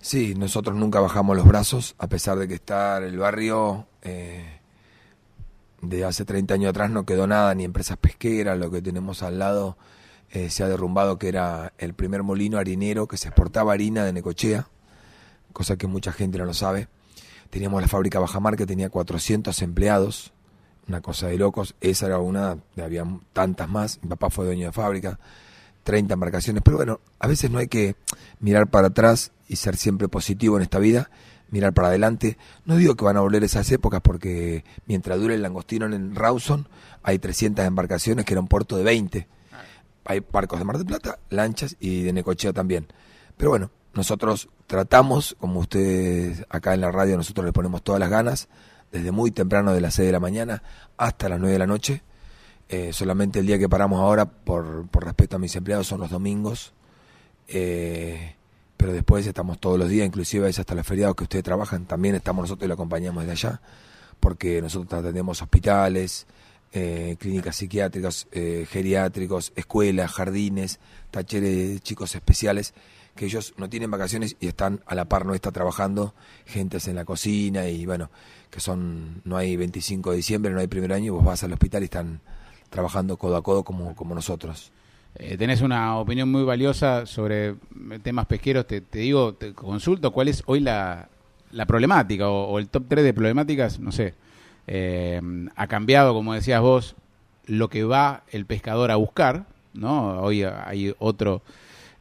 Sí, 0.00 0.34
nosotros 0.34 0.76
nunca 0.76 1.00
bajamos 1.00 1.36
los 1.36 1.46
brazos, 1.46 1.94
a 1.98 2.08
pesar 2.08 2.38
de 2.38 2.48
que 2.48 2.54
estar 2.54 3.04
el 3.04 3.18
barrio 3.18 3.86
eh, 4.02 4.61
de 5.82 6.04
hace 6.04 6.24
30 6.24 6.54
años 6.54 6.70
atrás 6.70 6.90
no 6.90 7.04
quedó 7.04 7.26
nada, 7.26 7.54
ni 7.54 7.64
empresas 7.64 7.98
pesqueras, 7.98 8.58
lo 8.58 8.70
que 8.70 8.80
tenemos 8.80 9.22
al 9.22 9.38
lado 9.38 9.76
eh, 10.30 10.48
se 10.48 10.64
ha 10.64 10.68
derrumbado, 10.68 11.18
que 11.18 11.28
era 11.28 11.74
el 11.76 11.92
primer 11.92 12.22
molino 12.22 12.56
harinero 12.56 13.06
que 13.06 13.18
se 13.18 13.28
exportaba 13.28 13.72
harina 13.72 14.04
de 14.04 14.12
Necochea, 14.12 14.68
cosa 15.52 15.76
que 15.76 15.86
mucha 15.86 16.12
gente 16.12 16.38
no 16.38 16.46
lo 16.46 16.54
sabe. 16.54 16.88
Teníamos 17.50 17.82
la 17.82 17.88
fábrica 17.88 18.18
Bajamar 18.18 18.56
que 18.56 18.64
tenía 18.64 18.88
400 18.88 19.60
empleados, 19.60 20.32
una 20.88 21.02
cosa 21.02 21.26
de 21.26 21.36
locos. 21.36 21.74
Esa 21.82 22.06
era 22.06 22.18
una, 22.18 22.56
había 22.82 23.04
tantas 23.34 23.68
más. 23.68 23.98
Mi 24.02 24.08
papá 24.08 24.30
fue 24.30 24.46
dueño 24.46 24.68
de 24.68 24.72
fábrica, 24.72 25.18
30 25.82 26.14
embarcaciones. 26.14 26.62
Pero 26.64 26.78
bueno, 26.78 27.00
a 27.18 27.26
veces 27.26 27.50
no 27.50 27.58
hay 27.58 27.68
que 27.68 27.96
mirar 28.40 28.68
para 28.70 28.88
atrás 28.88 29.32
y 29.48 29.56
ser 29.56 29.76
siempre 29.76 30.08
positivo 30.08 30.56
en 30.56 30.62
esta 30.62 30.78
vida, 30.78 31.10
mirar 31.52 31.72
para 31.72 31.88
adelante. 31.88 32.36
No 32.64 32.74
digo 32.76 32.96
que 32.96 33.04
van 33.04 33.16
a 33.16 33.20
volver 33.20 33.44
esas 33.44 33.70
épocas 33.70 34.00
porque 34.00 34.64
mientras 34.86 35.20
dure 35.20 35.36
el 35.36 35.42
langostino 35.42 35.86
en 35.86 36.16
Rawson 36.16 36.66
hay 37.04 37.20
300 37.20 37.64
embarcaciones 37.64 38.24
que 38.24 38.34
era 38.34 38.40
un 38.40 38.48
puerto 38.48 38.76
de 38.76 38.82
20 38.82 39.28
hay 40.04 40.20
barcos 40.20 40.58
de 40.58 40.64
Mar 40.64 40.78
del 40.78 40.86
Plata, 40.86 41.18
lanchas 41.30 41.76
y 41.80 42.02
de 42.02 42.12
Necochea 42.12 42.52
también. 42.52 42.86
Pero 43.36 43.50
bueno, 43.50 43.70
nosotros 43.94 44.48
tratamos, 44.66 45.36
como 45.38 45.60
ustedes 45.60 46.44
acá 46.48 46.74
en 46.74 46.80
la 46.80 46.90
radio, 46.90 47.16
nosotros 47.16 47.44
les 47.44 47.52
ponemos 47.52 47.82
todas 47.82 48.00
las 48.00 48.10
ganas, 48.10 48.48
desde 48.90 49.10
muy 49.10 49.30
temprano 49.30 49.72
de 49.72 49.80
las 49.80 49.94
6 49.94 50.06
de 50.06 50.12
la 50.12 50.20
mañana 50.20 50.62
hasta 50.96 51.28
las 51.28 51.38
9 51.38 51.52
de 51.52 51.58
la 51.58 51.66
noche. 51.66 52.02
Eh, 52.68 52.92
solamente 52.92 53.38
el 53.38 53.46
día 53.46 53.58
que 53.58 53.68
paramos 53.68 54.00
ahora, 54.00 54.26
por, 54.26 54.86
por 54.88 55.04
respeto 55.04 55.36
a 55.36 55.38
mis 55.38 55.54
empleados, 55.56 55.86
son 55.86 56.00
los 56.00 56.10
domingos. 56.10 56.72
Eh, 57.48 58.36
pero 58.82 58.94
después 58.94 59.24
estamos 59.24 59.60
todos 59.60 59.78
los 59.78 59.88
días, 59.88 60.04
inclusive 60.04 60.46
veces 60.46 60.58
hasta 60.58 60.74
los 60.74 60.84
feriados 60.84 61.14
que 61.14 61.22
ustedes 61.22 61.44
trabajan, 61.44 61.84
también 61.84 62.16
estamos 62.16 62.42
nosotros 62.42 62.64
y 62.64 62.66
lo 62.66 62.74
acompañamos 62.74 63.24
de 63.24 63.30
allá, 63.30 63.60
porque 64.18 64.60
nosotros 64.60 64.92
atendemos 64.98 65.40
hospitales, 65.40 66.26
eh, 66.72 67.14
clínicas 67.20 67.54
psiquiátricas, 67.54 68.26
eh, 68.32 68.66
geriátricos, 68.68 69.52
escuelas, 69.54 70.10
jardines, 70.10 70.80
talleres 71.12 71.74
de 71.74 71.78
chicos 71.78 72.16
especiales, 72.16 72.74
que 73.14 73.26
ellos 73.26 73.54
no 73.56 73.68
tienen 73.68 73.88
vacaciones 73.88 74.34
y 74.40 74.48
están 74.48 74.82
a 74.86 74.96
la 74.96 75.04
par 75.04 75.26
nuestra 75.26 75.52
trabajando, 75.52 76.12
gentes 76.44 76.88
en 76.88 76.96
la 76.96 77.04
cocina 77.04 77.68
y 77.68 77.86
bueno, 77.86 78.10
que 78.50 78.58
son, 78.58 79.22
no 79.22 79.36
hay 79.36 79.56
25 79.56 80.10
de 80.10 80.16
diciembre, 80.16 80.52
no 80.52 80.58
hay 80.58 80.66
primer 80.66 80.92
año, 80.92 81.12
vos 81.12 81.24
vas 81.24 81.44
al 81.44 81.52
hospital 81.52 81.82
y 81.82 81.84
están 81.84 82.20
trabajando 82.68 83.16
codo 83.16 83.36
a 83.36 83.44
codo 83.44 83.62
como, 83.62 83.94
como 83.94 84.16
nosotros. 84.16 84.72
Eh, 85.16 85.36
tenés 85.36 85.60
una 85.60 85.98
opinión 85.98 86.30
muy 86.30 86.42
valiosa 86.42 87.04
sobre 87.06 87.56
temas 88.02 88.26
pesqueros, 88.26 88.66
te, 88.66 88.82
digo, 88.92 89.34
te 89.34 89.52
consulto, 89.52 90.10
¿cuál 90.10 90.28
es 90.28 90.42
hoy 90.46 90.60
la, 90.60 91.08
la 91.50 91.66
problemática 91.66 92.28
o, 92.28 92.44
o, 92.48 92.58
el 92.58 92.68
top 92.68 92.84
3 92.88 93.04
de 93.04 93.12
problemáticas? 93.12 93.78
No 93.78 93.92
sé, 93.92 94.14
eh, 94.66 95.20
ha 95.54 95.66
cambiado, 95.66 96.14
como 96.14 96.34
decías 96.34 96.60
vos, 96.60 96.96
lo 97.46 97.68
que 97.68 97.84
va 97.84 98.22
el 98.30 98.46
pescador 98.46 98.90
a 98.90 98.96
buscar, 98.96 99.44
¿no? 99.74 100.20
Hoy 100.22 100.44
hay 100.44 100.94
otro, 100.98 101.42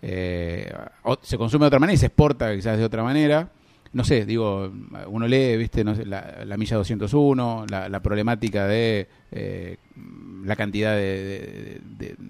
eh, 0.01 0.73
se 1.21 1.37
consume 1.37 1.65
de 1.65 1.67
otra 1.67 1.79
manera 1.79 1.95
y 1.95 1.97
se 1.97 2.07
exporta 2.07 2.53
quizás 2.55 2.77
de 2.77 2.85
otra 2.85 3.03
manera. 3.03 3.49
No 3.93 4.03
sé, 4.05 4.25
digo, 4.25 4.71
uno 5.07 5.27
lee, 5.27 5.57
viste, 5.57 5.83
no 5.83 5.95
sé, 5.95 6.05
la, 6.05 6.55
milla 6.57 6.77
201, 6.77 7.65
la, 7.67 7.99
problemática 7.99 8.65
de 8.65 9.07
eh, 9.31 9.77
la 10.45 10.55
cantidad 10.55 10.95
de, 10.95 11.81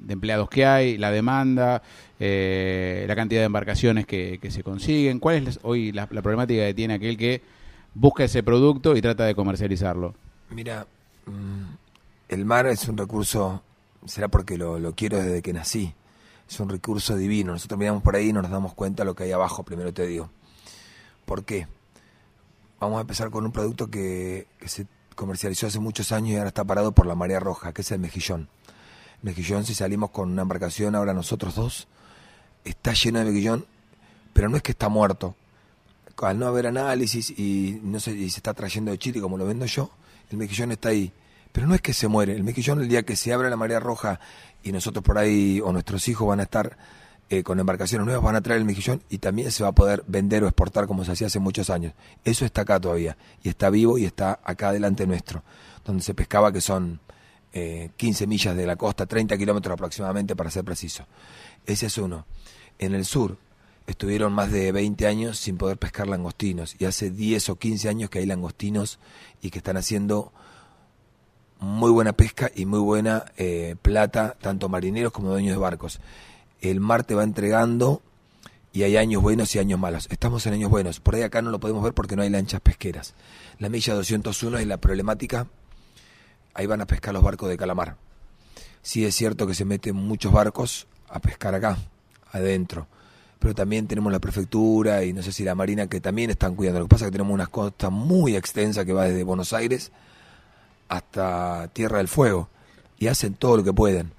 empleados 0.09 0.49
que 0.49 0.65
hay, 0.65 0.97
la 0.97 1.11
demanda, 1.11 1.83
la 2.19 3.15
cantidad 3.15 3.41
de 3.41 3.45
embarcaciones 3.45 4.07
que, 4.07 4.39
se 4.49 4.63
consiguen. 4.63 5.19
¿Cuál 5.19 5.47
es 5.47 5.59
hoy 5.61 5.91
la 5.91 6.07
problemática 6.07 6.65
que 6.65 6.73
tiene 6.73 6.95
aquel 6.95 7.15
que 7.15 7.41
busca 7.93 8.23
ese 8.23 8.43
producto 8.43 8.95
y 8.95 9.01
trata 9.01 9.25
de 9.25 9.35
comercializarlo? 9.35 10.15
Mira, 10.49 10.85
mm, 11.25 11.73
el 12.29 12.45
mar 12.45 12.67
es 12.67 12.87
un 12.87 12.97
recurso, 12.97 13.61
será 14.05 14.27
porque 14.27 14.57
lo, 14.57 14.93
quiero 14.95 15.17
desde 15.17 15.41
que 15.41 15.53
nací, 15.53 15.93
es 16.49 16.59
un 16.59 16.69
recurso 16.69 17.15
divino. 17.15 17.53
Nosotros 17.53 17.79
miramos 17.79 18.03
por 18.03 18.15
ahí 18.15 18.29
y 18.29 18.33
no 18.33 18.41
nos 18.41 18.51
damos 18.51 18.73
cuenta 18.73 19.03
de 19.03 19.07
lo 19.07 19.15
que 19.15 19.23
hay 19.23 19.31
abajo, 19.31 19.63
primero 19.63 19.93
te 19.93 20.05
digo. 20.05 20.29
¿Por 21.31 21.45
qué? 21.45 21.65
Vamos 22.81 22.97
a 22.97 23.01
empezar 23.03 23.29
con 23.29 23.45
un 23.45 23.53
producto 23.53 23.89
que, 23.89 24.47
se 24.65 24.85
comercializó 25.15 25.65
hace 25.65 25.79
muchos 25.79 26.11
años 26.11 26.31
y 26.31 26.35
ahora 26.35 26.49
está 26.49 26.65
parado 26.65 26.91
por 26.91 27.05
la 27.05 27.15
marea 27.15 27.39
roja, 27.39 27.71
que 27.71 27.83
es 27.83 27.91
el 27.93 27.99
mejillón. 27.99 28.49
mejillón, 29.21 29.63
si 29.63 29.73
salimos 29.73 30.09
con 30.09 30.29
una 30.29 30.41
embarcación, 30.41 30.93
ahora 30.93 31.13
nosotros 31.13 31.55
dos, 31.55 31.87
está 32.65 32.91
lleno 32.91 33.19
de 33.19 33.25
mejillón, 33.31 33.65
pero 34.33 34.49
no 34.49 34.57
es 34.57 34.61
que 34.61 34.73
está 34.73 34.89
muerto. 34.89 35.37
Al 36.17 36.37
no 36.37 36.47
haber 36.47 36.67
análisis 36.67 37.29
y 37.29 37.79
no 37.81 38.01
sé, 38.01 38.11
y 38.11 38.29
se 38.29 38.39
está 38.39 38.53
trayendo 38.53 38.91
de 38.91 38.97
Chile 38.97 39.21
como 39.21 39.37
lo 39.37 39.45
vendo 39.45 39.65
yo, 39.65 39.89
el 40.31 40.37
mejillón 40.37 40.73
está 40.73 40.89
ahí. 40.89 41.13
Pero 41.53 41.65
no 41.65 41.75
es 41.75 41.81
que 41.81 41.93
se 41.93 42.09
muere, 42.09 42.35
el 42.35 42.43
mejillón 42.43 42.81
el 42.81 42.89
día 42.89 43.03
que 43.03 43.15
se 43.15 43.31
abre 43.31 43.49
la 43.49 43.55
marea 43.55 43.79
roja 43.79 44.19
y 44.63 44.73
nosotros 44.73 45.01
por 45.01 45.17
ahí 45.17 45.61
o 45.63 45.71
nuestros 45.71 46.09
hijos 46.09 46.27
van 46.27 46.41
a 46.41 46.43
estar 46.43 46.77
eh, 47.31 47.43
con 47.43 47.61
embarcaciones 47.61 48.05
nuevas, 48.05 48.21
van 48.21 48.35
a 48.35 48.41
traer 48.41 48.59
el 48.59 48.65
mejillón 48.65 49.01
y 49.09 49.19
también 49.19 49.49
se 49.51 49.63
va 49.63 49.69
a 49.69 49.71
poder 49.71 50.03
vender 50.05 50.43
o 50.43 50.47
exportar 50.47 50.85
como 50.85 51.05
se 51.05 51.13
hacía 51.13 51.27
hace 51.27 51.39
muchos 51.39 51.69
años. 51.69 51.93
Eso 52.25 52.43
está 52.43 52.63
acá 52.63 52.77
todavía 52.77 53.15
y 53.41 53.47
está 53.47 53.69
vivo 53.69 53.97
y 53.97 54.03
está 54.03 54.41
acá 54.43 54.73
delante 54.73 55.07
nuestro, 55.07 55.41
donde 55.85 56.03
se 56.03 56.13
pescaba 56.13 56.51
que 56.51 56.59
son 56.59 56.99
eh, 57.53 57.91
15 57.95 58.27
millas 58.27 58.57
de 58.57 58.67
la 58.67 58.75
costa, 58.75 59.05
30 59.05 59.37
kilómetros 59.37 59.73
aproximadamente 59.75 60.35
para 60.35 60.51
ser 60.51 60.65
preciso. 60.65 61.07
Ese 61.65 61.85
es 61.85 61.97
uno. 61.97 62.25
En 62.79 62.93
el 62.93 63.05
sur, 63.05 63.37
estuvieron 63.87 64.33
más 64.33 64.51
de 64.51 64.73
20 64.73 65.07
años 65.07 65.39
sin 65.39 65.55
poder 65.55 65.77
pescar 65.77 66.09
langostinos 66.09 66.75
y 66.79 66.83
hace 66.83 67.11
10 67.11 67.47
o 67.47 67.55
15 67.55 67.87
años 67.87 68.09
que 68.09 68.19
hay 68.19 68.25
langostinos 68.25 68.99
y 69.41 69.51
que 69.51 69.59
están 69.59 69.77
haciendo 69.77 70.33
muy 71.59 71.91
buena 71.91 72.11
pesca 72.11 72.51
y 72.53 72.65
muy 72.65 72.79
buena 72.79 73.23
eh, 73.37 73.77
plata, 73.81 74.35
tanto 74.41 74.67
marineros 74.67 75.13
como 75.13 75.29
dueños 75.29 75.53
de 75.53 75.61
barcos. 75.61 76.01
El 76.61 76.79
mar 76.79 77.03
te 77.03 77.15
va 77.15 77.23
entregando 77.23 78.01
y 78.71 78.83
hay 78.83 78.97
años 78.97 79.21
buenos 79.21 79.53
y 79.55 79.59
años 79.59 79.79
malos. 79.79 80.07
Estamos 80.11 80.45
en 80.45 80.53
años 80.53 80.69
buenos. 80.69 80.99
Por 80.99 81.15
ahí 81.15 81.23
acá 81.23 81.41
no 81.41 81.51
lo 81.51 81.59
podemos 81.59 81.83
ver 81.83 81.93
porque 81.93 82.15
no 82.15 82.21
hay 82.21 82.29
lanchas 82.29 82.61
pesqueras. 82.61 83.13
La 83.59 83.69
milla 83.69 83.93
201 83.93 84.59
es 84.59 84.67
la 84.67 84.77
problemática. 84.77 85.47
Ahí 86.53 86.65
van 86.67 86.81
a 86.81 86.85
pescar 86.85 87.13
los 87.13 87.23
barcos 87.23 87.49
de 87.49 87.57
calamar. 87.57 87.97
Sí 88.81 89.05
es 89.05 89.15
cierto 89.15 89.47
que 89.47 89.55
se 89.55 89.65
meten 89.65 89.95
muchos 89.95 90.31
barcos 90.31 90.87
a 91.09 91.19
pescar 91.19 91.53
acá, 91.53 91.77
adentro 92.31 92.87
pero 93.41 93.55
también 93.55 93.87
tenemos 93.87 94.13
la 94.13 94.19
prefectura 94.19 95.03
y 95.03 95.13
no 95.13 95.23
sé 95.23 95.31
si 95.31 95.43
la 95.43 95.55
marina 95.55 95.87
que 95.87 95.99
también 95.99 96.29
están 96.29 96.53
cuidando. 96.53 96.79
Lo 96.79 96.85
que 96.85 96.89
pasa 96.89 97.05
es 97.05 97.07
que 97.07 97.13
tenemos 97.13 97.33
una 97.33 97.47
costa 97.47 97.89
muy 97.89 98.35
extensa 98.35 98.85
que 98.85 98.93
va 98.93 99.05
desde 99.05 99.23
Buenos 99.23 99.51
Aires 99.51 99.91
hasta 100.87 101.67
Tierra 101.73 101.97
del 101.97 102.07
Fuego 102.07 102.49
y 102.99 103.07
hacen 103.07 103.33
todo 103.33 103.57
lo 103.57 103.63
que 103.63 103.73
pueden. 103.73 104.11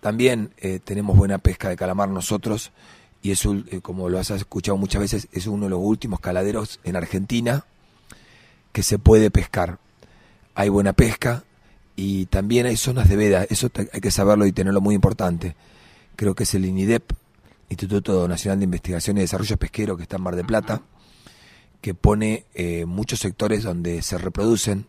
También 0.00 0.52
eh, 0.58 0.80
tenemos 0.82 1.16
buena 1.16 1.38
pesca 1.38 1.68
de 1.68 1.76
calamar 1.76 2.08
nosotros 2.08 2.72
y 3.22 3.32
es, 3.32 3.44
eh, 3.44 3.80
como 3.82 4.08
lo 4.08 4.18
has 4.18 4.30
escuchado 4.30 4.78
muchas 4.78 5.02
veces, 5.02 5.28
es 5.32 5.46
uno 5.46 5.64
de 5.64 5.70
los 5.70 5.80
últimos 5.80 6.20
caladeros 6.20 6.80
en 6.84 6.96
Argentina 6.96 7.64
que 8.72 8.82
se 8.82 8.98
puede 8.98 9.30
pescar. 9.30 9.78
Hay 10.54 10.68
buena 10.68 10.92
pesca 10.92 11.44
y 11.96 12.26
también 12.26 12.66
hay 12.66 12.76
zonas 12.76 13.08
de 13.08 13.16
veda, 13.16 13.44
eso 13.44 13.70
hay 13.92 14.00
que 14.00 14.10
saberlo 14.10 14.46
y 14.46 14.52
tenerlo 14.52 14.80
muy 14.80 14.94
importante. 14.94 15.54
Creo 16.16 16.34
que 16.34 16.44
es 16.44 16.54
el 16.54 16.64
INIDEP, 16.64 17.12
Instituto 17.68 18.26
Nacional 18.26 18.58
de 18.58 18.64
Investigación 18.64 19.18
y 19.18 19.20
Desarrollo 19.20 19.56
Pesquero 19.56 19.96
que 19.96 20.04
está 20.04 20.16
en 20.16 20.22
Mar 20.22 20.36
de 20.36 20.44
Plata, 20.44 20.82
que 21.80 21.94
pone 21.94 22.46
eh, 22.54 22.84
muchos 22.86 23.20
sectores 23.20 23.62
donde 23.62 24.02
se 24.02 24.18
reproducen. 24.18 24.86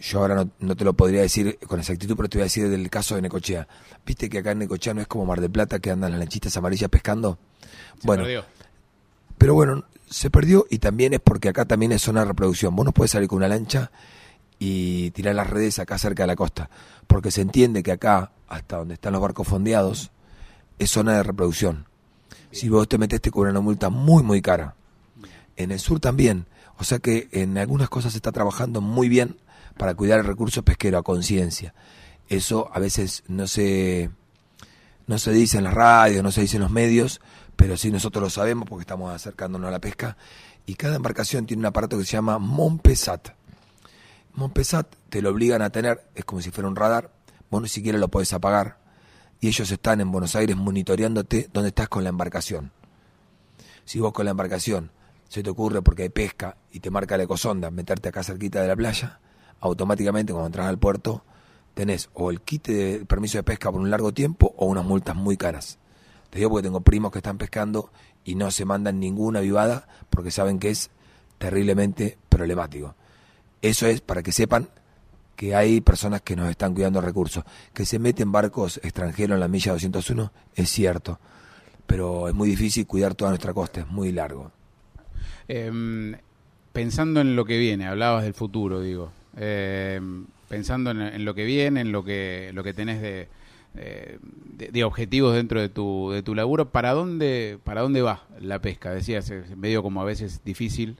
Yo 0.00 0.20
ahora 0.20 0.46
no, 0.60 0.76
te 0.76 0.84
lo 0.84 0.92
podría 0.92 1.22
decir 1.22 1.58
con 1.66 1.80
exactitud, 1.80 2.16
pero 2.16 2.28
te 2.28 2.38
voy 2.38 2.42
a 2.42 2.44
decir 2.44 2.68
del 2.68 2.88
caso 2.88 3.16
de 3.16 3.22
Necochea. 3.22 3.66
¿Viste 4.06 4.28
que 4.28 4.38
acá 4.38 4.52
en 4.52 4.60
Necochea 4.60 4.94
no 4.94 5.00
es 5.00 5.08
como 5.08 5.26
Mar 5.26 5.40
de 5.40 5.48
Plata 5.48 5.80
que 5.80 5.90
andan 5.90 6.12
las 6.12 6.20
lanchitas 6.20 6.56
amarillas 6.56 6.88
pescando? 6.88 7.38
Se 8.00 8.06
bueno, 8.06 8.22
perdió. 8.22 8.44
pero 9.38 9.54
bueno, 9.54 9.84
se 10.08 10.30
perdió 10.30 10.66
y 10.70 10.78
también 10.78 11.14
es 11.14 11.20
porque 11.20 11.48
acá 11.48 11.64
también 11.64 11.90
es 11.90 12.02
zona 12.02 12.20
de 12.20 12.26
reproducción. 12.26 12.76
Vos 12.76 12.86
no 12.86 12.92
puedes 12.92 13.10
salir 13.10 13.28
con 13.28 13.38
una 13.38 13.48
lancha 13.48 13.90
y 14.60 15.10
tirar 15.10 15.34
las 15.34 15.50
redes 15.50 15.80
acá 15.80 15.98
cerca 15.98 16.22
de 16.22 16.28
la 16.28 16.36
costa, 16.36 16.70
porque 17.08 17.32
se 17.32 17.40
entiende 17.40 17.82
que 17.82 17.92
acá, 17.92 18.30
hasta 18.48 18.76
donde 18.76 18.94
están 18.94 19.12
los 19.12 19.22
barcos 19.22 19.48
fondeados, 19.48 20.12
es 20.78 20.90
zona 20.90 21.14
de 21.16 21.24
reproducción. 21.24 21.86
Si 22.52 22.68
vos 22.68 22.88
te 22.88 22.98
meteste 22.98 23.32
con 23.32 23.48
una 23.48 23.60
multa 23.60 23.90
muy, 23.90 24.22
muy 24.22 24.40
cara. 24.40 24.74
En 25.56 25.72
el 25.72 25.80
sur 25.80 25.98
también. 25.98 26.46
O 26.78 26.84
sea 26.84 27.00
que 27.00 27.28
en 27.32 27.58
algunas 27.58 27.88
cosas 27.88 28.12
se 28.12 28.18
está 28.18 28.30
trabajando 28.30 28.80
muy 28.80 29.08
bien 29.08 29.36
para 29.78 29.94
cuidar 29.94 30.18
el 30.20 30.26
recurso 30.26 30.62
pesquero 30.62 30.98
a 30.98 31.02
conciencia. 31.02 31.74
Eso 32.28 32.70
a 32.72 32.78
veces 32.78 33.24
no 33.28 33.46
se, 33.46 34.10
no 35.06 35.18
se 35.18 35.32
dice 35.32 35.58
en 35.58 35.64
la 35.64 35.70
radio, 35.70 36.22
no 36.22 36.30
se 36.30 36.42
dice 36.42 36.56
en 36.56 36.62
los 36.62 36.70
medios, 36.70 37.20
pero 37.56 37.76
sí 37.76 37.90
nosotros 37.90 38.22
lo 38.22 38.30
sabemos 38.30 38.68
porque 38.68 38.82
estamos 38.82 39.14
acercándonos 39.14 39.68
a 39.68 39.72
la 39.72 39.80
pesca. 39.80 40.16
Y 40.66 40.74
cada 40.74 40.96
embarcación 40.96 41.46
tiene 41.46 41.60
un 41.60 41.66
aparato 41.66 41.96
que 41.96 42.04
se 42.04 42.12
llama 42.12 42.38
Monpesat. 42.38 43.30
Monpesat 44.34 44.94
te 45.08 45.22
lo 45.22 45.30
obligan 45.30 45.62
a 45.62 45.70
tener, 45.70 46.10
es 46.14 46.24
como 46.24 46.42
si 46.42 46.50
fuera 46.50 46.68
un 46.68 46.76
radar, 46.76 47.10
vos 47.50 47.62
ni 47.62 47.68
siquiera 47.68 47.98
lo 47.98 48.08
podés 48.08 48.32
apagar 48.34 48.78
y 49.40 49.48
ellos 49.48 49.70
están 49.70 50.00
en 50.00 50.10
Buenos 50.10 50.34
Aires 50.36 50.56
monitoreándote 50.56 51.48
donde 51.52 51.68
estás 51.68 51.88
con 51.88 52.04
la 52.04 52.10
embarcación. 52.10 52.72
Si 53.84 54.00
vos 54.00 54.12
con 54.12 54.24
la 54.24 54.32
embarcación 54.32 54.90
se 55.28 55.42
te 55.42 55.50
ocurre 55.50 55.82
porque 55.82 56.02
hay 56.02 56.08
pesca 56.08 56.56
y 56.72 56.80
te 56.80 56.90
marca 56.90 57.16
la 57.16 57.24
ecosonda 57.24 57.70
meterte 57.70 58.08
acá 58.08 58.22
cerquita 58.22 58.60
de 58.60 58.68
la 58.68 58.76
playa, 58.76 59.20
automáticamente 59.60 60.32
cuando 60.32 60.46
entras 60.46 60.66
al 60.66 60.78
puerto 60.78 61.24
tenés 61.74 62.10
o 62.14 62.30
el 62.30 62.40
kit 62.40 62.66
de 62.66 63.04
permiso 63.06 63.38
de 63.38 63.44
pesca 63.44 63.70
por 63.70 63.80
un 63.80 63.90
largo 63.90 64.12
tiempo 64.12 64.54
o 64.56 64.66
unas 64.66 64.84
multas 64.84 65.14
muy 65.14 65.36
caras. 65.36 65.78
Te 66.30 66.38
digo 66.38 66.50
porque 66.50 66.66
tengo 66.66 66.80
primos 66.80 67.12
que 67.12 67.18
están 67.18 67.38
pescando 67.38 67.90
y 68.24 68.34
no 68.34 68.50
se 68.50 68.64
mandan 68.64 68.98
ninguna 69.00 69.40
vivada 69.40 69.86
porque 70.10 70.30
saben 70.30 70.58
que 70.58 70.70
es 70.70 70.90
terriblemente 71.38 72.18
problemático. 72.28 72.94
Eso 73.62 73.86
es 73.86 74.00
para 74.00 74.22
que 74.22 74.32
sepan 74.32 74.68
que 75.36 75.54
hay 75.54 75.80
personas 75.80 76.20
que 76.22 76.34
nos 76.34 76.50
están 76.50 76.74
cuidando 76.74 77.00
recursos. 77.00 77.44
Que 77.72 77.86
se 77.86 78.00
meten 78.00 78.32
barcos 78.32 78.80
extranjeros 78.82 79.36
en 79.36 79.40
la 79.40 79.46
milla 79.46 79.72
201, 79.72 80.32
es 80.56 80.68
cierto, 80.68 81.20
pero 81.86 82.28
es 82.28 82.34
muy 82.34 82.48
difícil 82.48 82.88
cuidar 82.88 83.14
toda 83.14 83.30
nuestra 83.30 83.54
costa, 83.54 83.80
es 83.80 83.86
muy 83.86 84.10
largo. 84.10 84.50
Em, 85.46 86.16
pensando 86.72 87.20
en 87.20 87.36
lo 87.36 87.44
que 87.44 87.56
viene, 87.56 87.86
hablabas 87.86 88.24
del 88.24 88.34
futuro, 88.34 88.80
digo. 88.80 89.12
Em, 89.40 90.26
pensando 90.48 90.90
en, 90.90 91.24
lo 91.24 91.34
que 91.34 91.44
viene, 91.44 91.82
en 91.82 91.92
lo 91.92 92.02
que, 92.04 92.50
lo 92.54 92.64
que 92.64 92.72
tenés 92.74 93.00
de, 93.00 93.28
de, 93.74 94.84
objetivos 94.84 95.34
dentro 95.34 95.60
de 95.60 95.68
tu, 95.68 96.10
de 96.10 96.22
tu 96.22 96.34
laburo, 96.34 96.70
¿para 96.70 96.92
dónde, 96.92 97.58
¿para 97.62 97.82
dónde 97.82 98.02
va 98.02 98.24
la 98.40 98.60
pesca? 98.60 98.90
Decías, 98.90 99.30
es 99.30 99.56
medio 99.56 99.82
como 99.82 100.00
a 100.02 100.04
veces 100.04 100.42
difícil 100.44 100.96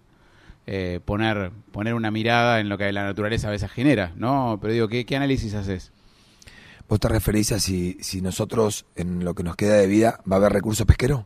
eh, 0.66 1.00
poner, 1.04 1.50
poner 1.72 1.94
una 1.94 2.10
mirada 2.10 2.60
en 2.60 2.68
lo 2.68 2.76
que 2.76 2.92
la 2.92 3.02
naturaleza 3.02 3.48
a 3.48 3.52
veces 3.52 3.70
genera, 3.70 4.12
¿no? 4.16 4.58
Pero 4.60 4.74
digo, 4.74 4.88
¿qué, 4.88 5.06
qué 5.06 5.16
análisis 5.16 5.54
haces? 5.54 5.92
¿Vos 6.88 7.00
te 7.00 7.08
referís 7.08 7.52
a 7.52 7.58
si, 7.58 7.96
si 8.00 8.20
nosotros, 8.20 8.86
en 8.94 9.24
lo 9.24 9.34
que 9.34 9.42
nos 9.42 9.56
queda 9.56 9.74
de 9.74 9.86
vida, 9.86 10.20
va 10.30 10.36
a 10.36 10.38
haber 10.38 10.52
recursos 10.52 10.86
pesqueros? 10.86 11.24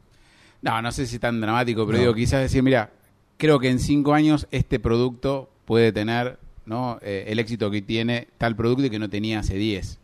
No, 0.62 0.81
no 0.81 0.92
sé 0.92 1.07
si 1.07 1.19
tan 1.19 1.40
dramático, 1.40 1.87
pero 1.87 1.99
digo, 1.99 2.14
quizás 2.14 2.40
decir, 2.40 2.62
mira, 2.62 2.92
creo 3.37 3.59
que 3.59 3.69
en 3.69 3.81
cinco 3.81 4.14
años 4.14 4.47
este 4.52 4.78
producto 4.78 5.50
puede 5.64 5.90
tener 5.92 6.38
¿no? 6.66 6.99
Eh, 7.02 7.25
el 7.28 7.38
éxito 7.38 7.71
que 7.71 7.83
tiene 7.83 8.28
tal 8.38 8.57
producto 8.57 8.85
y 8.85 8.90
que 8.90 8.99
no 8.99 9.11
tenía 9.11 9.40
hace 9.40 9.54
10? 9.54 9.99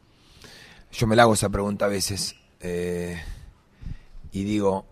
Yo 0.93 1.07
me 1.07 1.17
la 1.17 1.23
hago 1.23 1.35
esa 1.35 1.49
pregunta 1.49 1.85
a 1.85 1.89
veces 1.89 2.35
eh, 2.61 3.21
y 4.33 4.45
digo, 4.45 4.87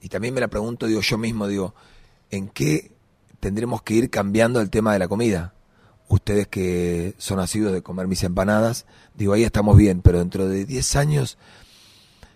y 0.00 0.08
también 0.08 0.32
me 0.32 0.40
la 0.40 0.48
pregunto, 0.48 0.86
digo 0.86 1.02
yo 1.02 1.18
mismo, 1.18 1.46
digo, 1.46 1.74
¿en 2.30 2.48
qué 2.48 2.90
tendremos 3.38 3.82
que 3.82 3.94
ir 3.94 4.08
cambiando 4.08 4.60
el 4.60 4.70
tema 4.70 4.94
de 4.94 4.98
la 4.98 5.08
comida? 5.08 5.52
Ustedes 6.08 6.46
que 6.48 7.14
son 7.18 7.36
nacidos 7.36 7.72
de 7.72 7.82
comer 7.82 8.06
mis 8.06 8.22
empanadas, 8.22 8.86
digo, 9.14 9.34
ahí 9.34 9.44
estamos 9.44 9.76
bien, 9.76 10.00
pero 10.00 10.18
dentro 10.18 10.48
de 10.48 10.64
10 10.64 10.96
años 10.96 11.38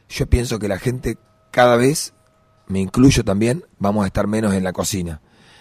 yo 0.09 0.27
pienso 0.27 0.59
que 0.59 0.69
la 0.69 0.79
gente 0.79 1.19
cada 1.51 1.77
vez, 1.77 2.13
me 2.69 2.81
incluyo 2.81 3.25
también, 3.25 3.65
vamos 3.79 4.05
a 4.05 4.07
estar 4.09 4.27
menos 4.27 4.55
en 4.55 4.65
la 4.65 4.73
cocina. 4.73 5.21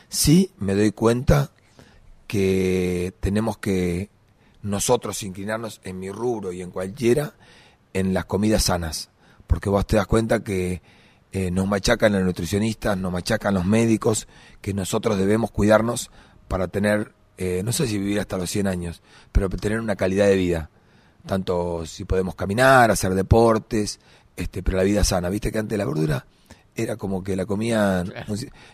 Sí 0.10 0.51
me 0.58 0.75
doy 0.75 0.92
cuenta 0.92 1.51
que 2.36 3.13
tenemos 3.22 3.60
que 3.60 4.10
nosotros 4.62 5.24
inclinarnos 5.24 5.80
en 5.86 5.98
mi 6.00 6.12
rubro 6.12 6.51
y 6.51 6.62
en 6.62 6.70
cualquiera 6.70 7.32
en 7.94 8.13
las 8.13 8.25
comidas 8.25 8.63
sanas, 8.63 9.10
porque 9.48 9.70
vos 9.70 9.88
te 9.88 9.96
das 9.96 10.06
cuenta 10.06 10.44
que 10.44 10.82
eh, 11.32 11.50
nos 11.50 11.65
machacan 11.65 12.12
los 12.12 12.24
nutricionistas, 12.24 12.98
nos 12.98 13.13
machacan 13.13 13.54
los 13.54 13.63
médicos, 13.63 14.27
que 14.60 14.74
nosotros 14.74 15.18
debemos 15.18 15.50
cuidarnos 15.50 16.12
para 16.50 16.68
tener, 16.68 17.13
eh, 17.38 17.62
no 17.63 17.72
sé 17.72 17.88
si 17.88 17.98
vivir 18.00 18.20
hasta 18.20 18.38
los 18.38 18.50
100 18.50 18.68
años, 18.68 19.01
pero 19.32 19.48
tener 19.48 19.80
una 19.80 19.96
calidad 19.96 20.27
de 20.27 20.36
vida, 20.36 20.70
tanto 21.25 21.86
si 21.86 22.04
podemos 22.04 22.36
caminar, 22.36 22.92
hacer 22.92 23.13
deportes, 23.13 24.01
este, 24.36 24.62
pero 24.62 24.75
la 24.75 24.84
vida 24.84 25.06
sana. 25.06 25.30
Viste 25.30 25.54
que 25.54 25.60
antes 25.60 25.77
la 25.77 25.86
verdura 25.86 26.25
era 26.75 26.98
como 26.98 27.24
que 27.24 27.38
la 27.38 27.46
comía 27.46 28.04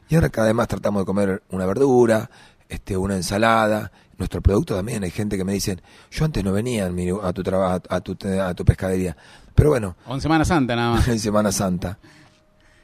y 0.10 0.16
ahora 0.16 0.30
cada 0.30 0.48
vez 0.48 0.56
más 0.56 0.68
tratamos 0.68 1.04
de 1.04 1.06
comer 1.06 1.44
una 1.52 1.68
verdura, 1.68 2.28
este, 2.72 2.98
una 2.98 3.16
ensalada. 3.16 3.92
Nuestro 4.18 4.42
producto 4.42 4.76
también, 4.76 5.04
hay 5.04 5.10
gente 5.10 5.36
que 5.36 5.44
me 5.44 5.54
dicen, 5.54 5.82
yo 6.12 6.26
antes 6.26 6.44
no 6.44 6.52
venía 6.52 6.92
a 7.24 7.34
tu 7.34 7.42
trabajo, 7.42 7.82
a 7.90 8.02
tu, 8.02 8.18
a 8.40 8.54
tu 8.54 8.64
pescadería. 8.64 9.18
Pero 9.56 9.70
bueno. 9.70 9.96
O 10.06 10.14
en 10.14 10.22
Semana 10.22 10.46
Santa 10.46 10.76
nada 10.76 10.96
más. 10.96 11.08
en 11.08 11.20
Semana 11.20 11.52
Santa. 11.52 11.98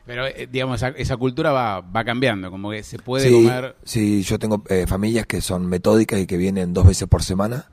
Pero, 0.06 0.26
eh, 0.26 0.48
digamos, 0.52 0.82
esa, 0.82 1.18
cultura 1.18 1.52
va, 1.52 1.82
va 1.82 2.06
cambiando, 2.06 2.50
como 2.50 2.72
que 2.72 2.82
se 2.82 2.98
puede 2.98 3.30
comer... 3.30 3.76
Sí, 3.84 4.24
yo 4.24 4.40
tengo 4.40 4.64
eh, 4.70 4.86
familias 4.88 5.26
que 5.26 5.42
son 5.42 5.66
metódicas 5.66 6.20
y 6.20 6.26
que 6.26 6.38
vienen 6.38 6.74
dos 6.74 6.88
veces 6.88 7.10
por 7.10 7.24
semana 7.24 7.66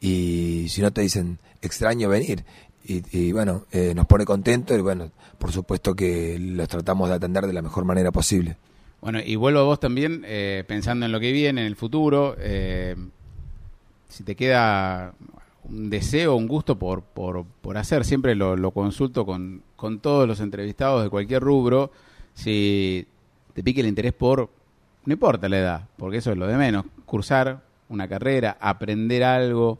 y 0.00 0.66
si 0.68 0.80
no 0.80 0.92
te 0.92 1.02
dicen, 1.02 1.38
extraño 1.60 2.08
venir, 2.08 2.44
y, 2.90 3.32
bueno, 3.32 3.66
eh, 3.70 3.92
nos 3.94 4.06
pone 4.06 4.24
contentos 4.24 4.78
y 4.78 4.80
bueno, 4.80 5.10
por 5.36 5.52
supuesto 5.52 5.94
que 5.94 6.38
los 6.38 6.66
tratamos 6.68 7.10
de 7.10 7.16
atender 7.16 7.46
de 7.46 7.52
la 7.52 7.60
mejor 7.60 7.84
manera 7.84 8.10
posible. 8.10 8.56
Bueno, 9.00 9.20
y 9.24 9.36
vuelvo 9.36 9.60
a 9.60 9.64
vos 9.64 9.80
también, 9.80 10.24
eh, 10.26 10.64
pensando 10.66 11.06
en 11.06 11.12
lo 11.12 11.20
que 11.20 11.32
viene, 11.32 11.60
en 11.60 11.66
el 11.66 11.76
futuro, 11.76 12.34
eh, 12.38 12.96
si 14.08 14.24
te 14.24 14.34
queda 14.34 15.14
un 15.64 15.88
deseo, 15.90 16.34
un 16.34 16.48
gusto 16.48 16.78
por, 16.78 17.02
por, 17.02 17.44
por 17.60 17.76
hacer, 17.76 18.04
siempre 18.04 18.34
lo, 18.34 18.70
consulto 18.72 19.24
con, 19.24 19.62
con 19.76 20.00
todos 20.00 20.26
los 20.26 20.40
entrevistados 20.40 21.04
de 21.04 21.10
cualquier 21.10 21.42
rubro, 21.42 21.92
si 22.34 23.06
te 23.54 23.62
pique 23.62 23.80
el 23.80 23.86
interés 23.86 24.12
por, 24.12 24.50
no 25.04 25.12
importa 25.12 25.48
la 25.48 25.58
edad, 25.58 25.88
porque 25.96 26.18
eso 26.18 26.32
es 26.32 26.38
lo 26.38 26.46
de 26.46 26.56
menos, 26.56 26.84
cursar 27.06 27.60
una 27.88 28.08
carrera, 28.08 28.56
aprender 28.60 29.22
algo, 29.22 29.78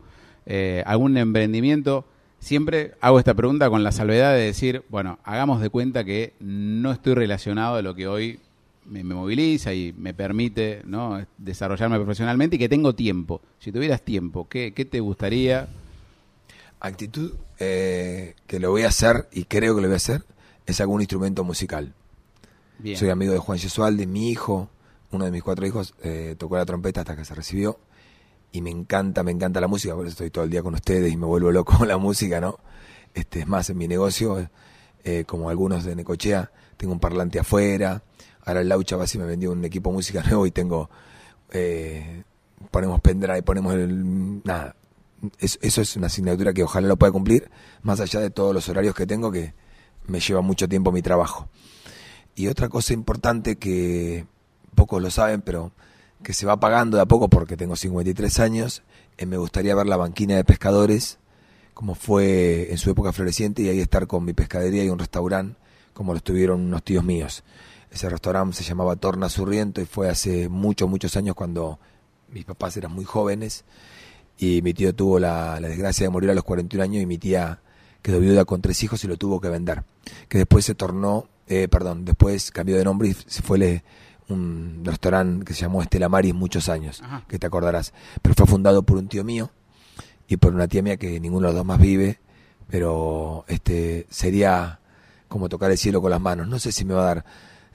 algún 0.85 1.17
emprendimiento, 1.17 2.05
Siempre 2.41 2.93
hago 3.01 3.19
esta 3.19 3.35
pregunta 3.35 3.69
con 3.69 3.83
la 3.83 3.91
salvedad 3.91 4.33
de 4.33 4.43
decir, 4.43 4.85
bueno, 4.89 5.19
hagamos 5.25 5.61
de 5.61 5.71
cuenta 5.71 6.05
que 6.05 6.35
no 6.39 6.93
estoy 6.93 7.15
relacionado 7.15 7.77
a 7.77 7.83
lo 7.83 7.95
que 7.95 8.07
hoy 8.07 8.39
me, 8.89 9.05
moviliza 9.05 9.73
y 9.75 9.93
me 9.97 10.15
permite 10.15 10.83
¿no? 10.85 11.25
desarrollarme 11.37 11.97
profesionalmente 11.97 12.57
y 12.57 12.59
que 12.59 12.69
tengo 12.69 12.95
tiempo. 12.95 13.41
Si 13.59 13.73
tuvieras 13.73 14.03
tiempo, 14.03 14.49
¿qué, 14.49 14.73
qué 14.75 14.85
te 14.85 15.01
gustaría? 15.01 15.69
Actitud 16.81 17.35
eh, 17.59 18.35
que 18.47 18.61
lo 18.61 18.71
voy 18.71 18.83
a 18.83 18.89
hacer 18.89 19.29
y 19.33 19.45
creo 19.45 19.75
que 19.75 19.83
lo 19.83 19.89
voy 19.89 19.95
a 19.95 19.97
hacer 19.97 20.25
es 20.67 20.81
algún 20.81 21.01
instrumento 21.01 21.45
musical. 21.45 21.95
Soy 22.95 23.11
amigo 23.11 23.33
de 23.33 23.39
Juan 23.39 23.59
Gesualde, 23.59 24.07
mi 24.07 24.31
hijo, 24.31 24.71
uno 25.11 25.25
de 25.25 25.33
mis 25.33 25.43
cuatro 25.43 25.67
hijos, 25.67 25.95
eh, 26.03 26.37
tocó 26.39 26.57
la 26.57 26.65
trompeta 26.65 27.01
hasta 27.01 27.17
que 27.17 27.25
se 27.25 27.35
recibió 27.35 27.81
y 28.53 28.63
me 28.63 28.71
encanta, 28.71 29.23
me 29.23 29.33
encanta 29.33 29.61
la 29.61 29.67
música, 29.67 29.95
por 29.95 30.07
eso 30.07 30.13
estoy 30.13 30.31
todo 30.31 30.45
el 30.45 30.51
día 30.51 30.63
con 30.63 30.75
ustedes 30.75 31.13
y 31.13 31.17
me 31.17 31.27
vuelvo 31.27 31.51
loco 31.51 31.77
con 31.77 31.89
la 31.89 31.99
música, 31.99 32.41
¿no? 32.41 32.61
Este, 33.15 33.41
es 33.41 33.49
más, 33.49 33.69
en 33.71 33.79
mi 33.79 33.89
negocio, 33.89 34.49
eh, 35.03 35.25
como 35.27 35.51
algunos 35.51 35.85
de 35.85 35.97
Necochea, 35.97 36.53
tengo 36.77 36.93
un 36.93 37.01
parlante 37.01 37.41
afuera, 37.41 38.03
ahora 38.49 38.61
el 38.61 38.69
Laucha 38.69 38.97
y 39.13 39.19
me 39.19 39.25
vendió 39.25 39.53
un 39.53 39.65
equipo 39.65 39.91
de 39.91 39.95
música 39.95 40.23
nuevo 40.27 40.47
y 40.47 40.51
tengo, 40.51 40.91
eh, 41.51 42.23
ponemos 42.71 43.01
pendrive, 43.01 43.43
ponemos 43.43 43.75
el, 43.75 44.43
nada, 44.45 44.75
eso 45.41 45.81
es 45.83 45.97
una 45.97 46.07
asignatura 46.07 46.53
que 46.53 46.63
ojalá 46.63 46.89
lo 46.89 46.97
pueda 46.97 47.13
cumplir, 47.13 47.51
más 47.83 48.01
allá 48.01 48.21
de 48.21 48.31
todos 48.31 48.55
los 48.55 48.69
horarios 48.69 48.95
que 48.95 49.07
tengo 49.07 49.31
que 49.31 49.55
me 50.07 50.21
lleva 50.21 50.41
mucho 50.41 50.69
tiempo 50.69 50.93
mi 50.93 51.03
trabajo. 51.03 51.49
Y 52.35 52.47
otra 52.47 52.69
cosa 52.69 52.93
importante 52.95 53.57
que 53.57 54.27
pocos 54.75 55.03
lo 55.03 55.11
saben, 55.11 55.43
pero 55.43 55.73
que 56.23 56.33
se 56.33 56.47
va 56.47 56.55
apagando 56.55 56.97
de 56.97 57.03
a 57.03 57.07
poco 57.07 57.29
porque 57.29 57.57
tengo 57.57 57.77
53 57.77 58.39
años. 58.41 58.83
Eh, 59.17 59.27
me 59.27 59.37
gustaría 59.37 59.75
ver 59.75 59.87
la 59.87 59.97
banquina 59.97 60.37
de 60.37 60.45
pescadores, 60.45 61.19
como 61.75 61.95
fue 61.95 62.71
en 62.71 62.79
su 62.79 62.91
época 62.91 63.13
floreciente, 63.13 63.63
y 63.63 63.69
ahí 63.69 63.81
estar 63.81 64.07
con 64.07 64.25
mi 64.25 64.33
pescadería 64.33 64.85
y 64.85 64.89
un 64.89 64.99
restaurante, 64.99 65.59
como 65.93 66.13
lo 66.13 66.19
estuvieron 66.19 66.61
unos 66.61 66.83
tíos 66.85 67.05
míos. 67.05 67.45
Ese 67.91 68.09
restaurante 68.09 68.57
se 68.57 68.65
llamaba 68.65 68.97
Torna 68.97 69.29
Surriento 69.29 69.81
y 69.81 69.87
fue 69.87 70.09
hace 70.09 70.49
muchos, 70.49 70.89
muchos 70.89 71.17
años 71.17 71.35
cuando 71.35 71.79
mis 72.31 72.45
papás 72.45 72.77
eran 72.77 72.93
muy 72.93 73.05
jóvenes 73.05 73.65
y 74.37 74.63
mi 74.63 74.75
tío 74.75 74.95
tuvo 74.95 75.19
la, 75.19 75.59
la 75.61 75.69
desgracia 75.69 76.07
de 76.07 76.11
morir 76.11 76.31
a 76.31 76.35
los 76.35 76.45
41 76.45 76.85
años 76.85 77.03
y 77.03 77.07
mi 77.07 77.19
tía 77.19 77.61
quedó 78.03 78.21
viuda 78.21 78.45
con 78.45 78.61
tres 78.61 78.83
hijos 78.83 79.03
y 79.05 79.09
lo 79.09 79.17
tuvo 79.17 79.41
que 79.41 79.49
vender. 79.49 79.85
Que 80.29 80.39
después 80.39 80.65
se 80.65 80.75
tornó, 80.75 81.29
eh, 81.47 81.69
perdón, 81.69 82.05
después 82.05 82.51
cambió 82.51 82.77
de 82.77 82.85
nombre 82.85 83.09
y 83.09 83.15
se 83.15 83.43
fue 83.43 83.59
le, 83.59 83.85
un 84.29 84.83
restaurante 84.85 85.45
que 85.45 85.55
se 85.55 85.63
llamó 85.63 85.83
Estela 85.83 86.09
Maris 86.09 86.35
muchos 86.35 86.69
años, 86.69 87.03
que 87.27 87.39
te 87.39 87.47
acordarás. 87.47 87.93
Pero 88.23 88.35
fue 88.35 88.47
fundado 88.47 88.83
por 88.83 88.99
un 88.99 89.09
tío 89.09 89.25
mío 89.25 89.51
y 90.29 90.37
por 90.37 90.55
una 90.55 90.69
tía 90.69 90.83
mía 90.83 90.97
que 90.97 91.19
ninguno 91.21 91.49
de 91.49 91.53
los 91.53 91.61
dos 91.61 91.67
más 91.67 91.81
vive, 91.81 92.21
pero 92.69 93.45
este 93.49 94.07
sería 94.11 94.81
como 95.29 95.49
tocar 95.49 95.71
el 95.71 95.79
cielo 95.79 96.01
con 96.01 96.11
las 96.11 96.21
manos. 96.21 96.49
No 96.49 96.59
sé 96.59 96.73
si 96.73 96.85
me 96.85 96.95
va 96.95 97.03
a 97.03 97.15
dar, 97.15 97.25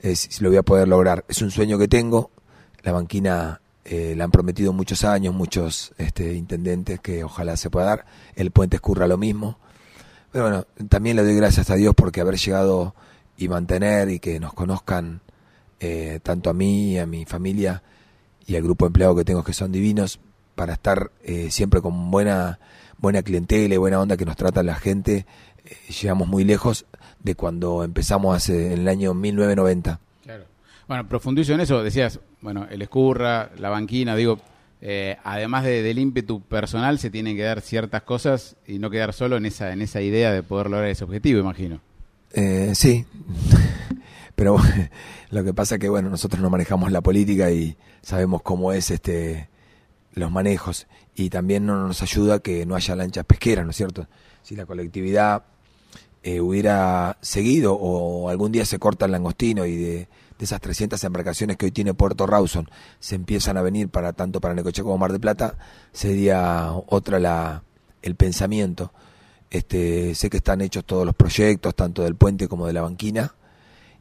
eh, 0.04 0.16
si 0.16 0.44
lo 0.44 0.50
voy 0.50 0.58
a 0.58 0.64
poder 0.64 0.88
lograr. 0.88 1.26
Es 1.28 1.42
un 1.42 1.50
sueño 1.50 1.80
que 1.80 1.88
tengo. 1.88 2.30
La 2.84 2.92
banquina 2.92 3.62
eh, 3.86 4.14
la 4.16 4.26
han 4.26 4.32
prometido 4.32 4.74
muchos 4.74 5.04
años, 5.04 5.34
muchos 5.34 5.94
este, 5.98 6.36
intendentes 6.36 7.00
que 7.00 7.24
ojalá 7.24 7.58
se 7.58 7.72
pueda 7.72 7.88
dar. 7.88 8.06
El 8.36 8.52
puente 8.52 8.76
escurra 8.76 9.08
lo 9.08 9.18
mismo. 9.18 9.58
Pero 10.32 10.46
bueno, 10.46 10.68
también 10.90 11.16
le 11.16 11.24
doy 11.24 11.36
gracias 11.36 11.70
a 11.70 11.76
Dios 11.76 11.94
porque 11.96 12.22
haber 12.22 12.38
llegado 12.38 12.94
y 13.38 13.48
mantener 13.48 14.10
y 14.10 14.20
que 14.20 14.40
nos 14.40 14.54
conozcan 14.54 15.22
eh, 15.80 16.20
tanto 16.22 16.50
a 16.50 16.54
mí, 16.54 16.98
a 16.98 17.06
mi 17.06 17.26
familia 17.26 17.84
y 18.46 18.56
al 18.56 18.64
grupo 18.64 18.86
de 18.86 18.88
empleados 18.88 19.18
que 19.18 19.26
tengo 19.26 19.44
que 19.44 19.54
son 19.54 19.72
divinos, 19.72 20.20
para 20.56 20.74
estar 20.74 21.12
eh, 21.24 21.50
siempre 21.50 21.82
con 21.82 22.12
buena, 22.12 22.60
buena 22.98 23.22
clientela 23.22 23.74
y 23.74 23.78
buena 23.78 24.00
onda 24.00 24.18
que 24.18 24.26
nos 24.26 24.36
trata 24.36 24.64
la 24.64 24.76
gente. 24.76 25.26
Eh, 25.66 25.92
llegamos 26.02 26.28
muy 26.28 26.44
lejos 26.44 26.86
de 27.24 27.36
cuando 27.36 27.84
empezamos 27.84 28.36
hace 28.36 28.74
en 28.74 28.82
el 28.82 28.88
año 28.88 29.14
1990. 29.14 30.00
Claro. 30.24 30.44
Bueno, 30.88 31.08
profundizo 31.08 31.54
en 31.54 31.62
eso, 31.62 31.82
decías, 31.82 32.20
bueno, 32.42 32.68
el 32.70 32.82
escurra, 32.82 33.52
la 33.58 33.70
banquina, 33.70 34.16
digo, 34.16 34.40
además 35.24 35.64
de, 35.64 35.82
del 35.82 35.98
ímpetu 35.98 36.42
personal, 36.42 37.00
se 37.00 37.10
tienen 37.10 37.38
que 37.38 37.44
dar 37.44 37.62
ciertas 37.62 38.04
cosas 38.04 38.58
y 38.68 38.80
no 38.80 38.90
quedar 38.90 39.14
solo 39.14 39.38
en 39.38 39.46
esa, 39.46 39.72
en 39.72 39.82
esa 39.82 40.02
idea 40.02 40.32
de 40.32 40.44
poder 40.44 40.70
lograr 40.70 40.90
ese 40.90 41.06
objetivo, 41.06 41.40
imagino. 41.40 41.80
sí, 42.74 43.06
pero 44.36 44.58
lo 45.32 45.44
que 45.44 45.54
pasa 45.54 45.80
que, 45.80 45.90
bueno, 45.90 46.10
nosotros 46.10 46.42
no 46.42 46.50
manejamos 46.50 46.92
la 46.92 47.02
política 47.02 47.50
y 47.52 47.78
sabemos 48.02 48.42
cómo 48.42 48.74
es 48.74 48.92
este 48.92 49.50
los 50.16 50.32
manejos 50.32 50.88
y 51.16 51.30
también 51.30 51.66
no 51.66 51.88
nos 51.88 52.02
ayuda 52.02 52.40
que 52.40 52.66
no 52.66 52.76
haya 52.76 52.96
lanchas 52.96 53.26
pesqueras, 53.26 53.66
¿no 53.66 53.72
es 53.72 53.78
cierto? 53.78 54.08
Si 54.42 54.56
la 54.56 54.66
colectividad 54.66 55.44
eh, 56.24 56.40
hubiera 56.40 57.18
seguido 57.22 57.74
o 57.76 58.30
algún 58.30 58.52
día 58.52 58.66
se 58.66 58.80
corta 58.80 59.06
el 59.06 59.12
langostino 59.12 59.66
y 59.66 59.76
de, 59.76 60.08
esas 60.40 60.60
300 60.60 61.02
embarcaciones 61.06 61.56
que 61.56 61.68
hoy 61.68 61.72
tiene 61.72 61.94
Puerto 61.94 62.28
Rawson 62.28 62.70
se 63.00 63.16
empiezan 63.16 63.56
a 63.56 63.62
venir 63.62 63.88
para 63.88 64.12
tanto 64.12 64.42
para 64.42 64.54
Necochea 64.54 64.84
como 64.84 64.98
Mar 64.98 65.14
de 65.14 65.20
Plata, 65.20 65.58
sería 65.94 66.74
otra 66.88 67.18
la 67.18 67.64
el 68.02 68.16
pensamiento. 68.16 68.92
Este, 69.50 70.14
sé 70.16 70.30
que 70.30 70.38
están 70.38 70.60
hechos 70.60 70.84
todos 70.84 71.06
los 71.06 71.16
proyectos, 71.16 71.74
tanto 71.76 72.04
del 72.04 72.16
puente 72.16 72.50
como 72.50 72.68
de 72.68 72.74
la 72.74 72.82
banquina, 72.82 73.36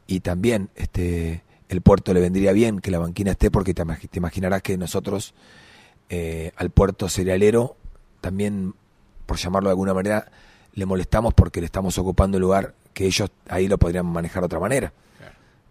y 0.09 0.19
también 0.19 0.71
este 0.75 1.45
el 1.69 1.81
puerto 1.81 2.13
le 2.13 2.21
vendría 2.21 2.53
bien 2.53 2.81
que 2.81 2.91
la 2.91 2.99
banquina 2.99 3.31
esté 3.31 3.51
porque 3.51 3.73
te, 3.73 3.85
imaginarás 4.15 4.63
que 4.63 4.77
nosotros 4.77 5.35
eh, 6.11 6.53
al 6.57 6.71
puerto 6.71 7.09
cerealero 7.09 7.77
también, 8.21 8.75
por 9.27 9.39
llamarlo 9.39 9.69
de 9.69 9.73
alguna 9.73 9.95
manera, 9.95 10.31
le 10.75 10.87
molestamos 10.87 11.35
porque 11.35 11.61
le 11.61 11.67
estamos 11.67 11.99
ocupando 11.99 12.39
el 12.39 12.43
lugar 12.43 12.75
que 12.93 13.07
ellos 13.07 13.31
ahí 13.49 13.69
lo 13.69 13.79
podrían 13.79 14.07
manejar 14.07 14.43
de 14.43 14.47
otra 14.47 14.61
manera. 14.61 14.93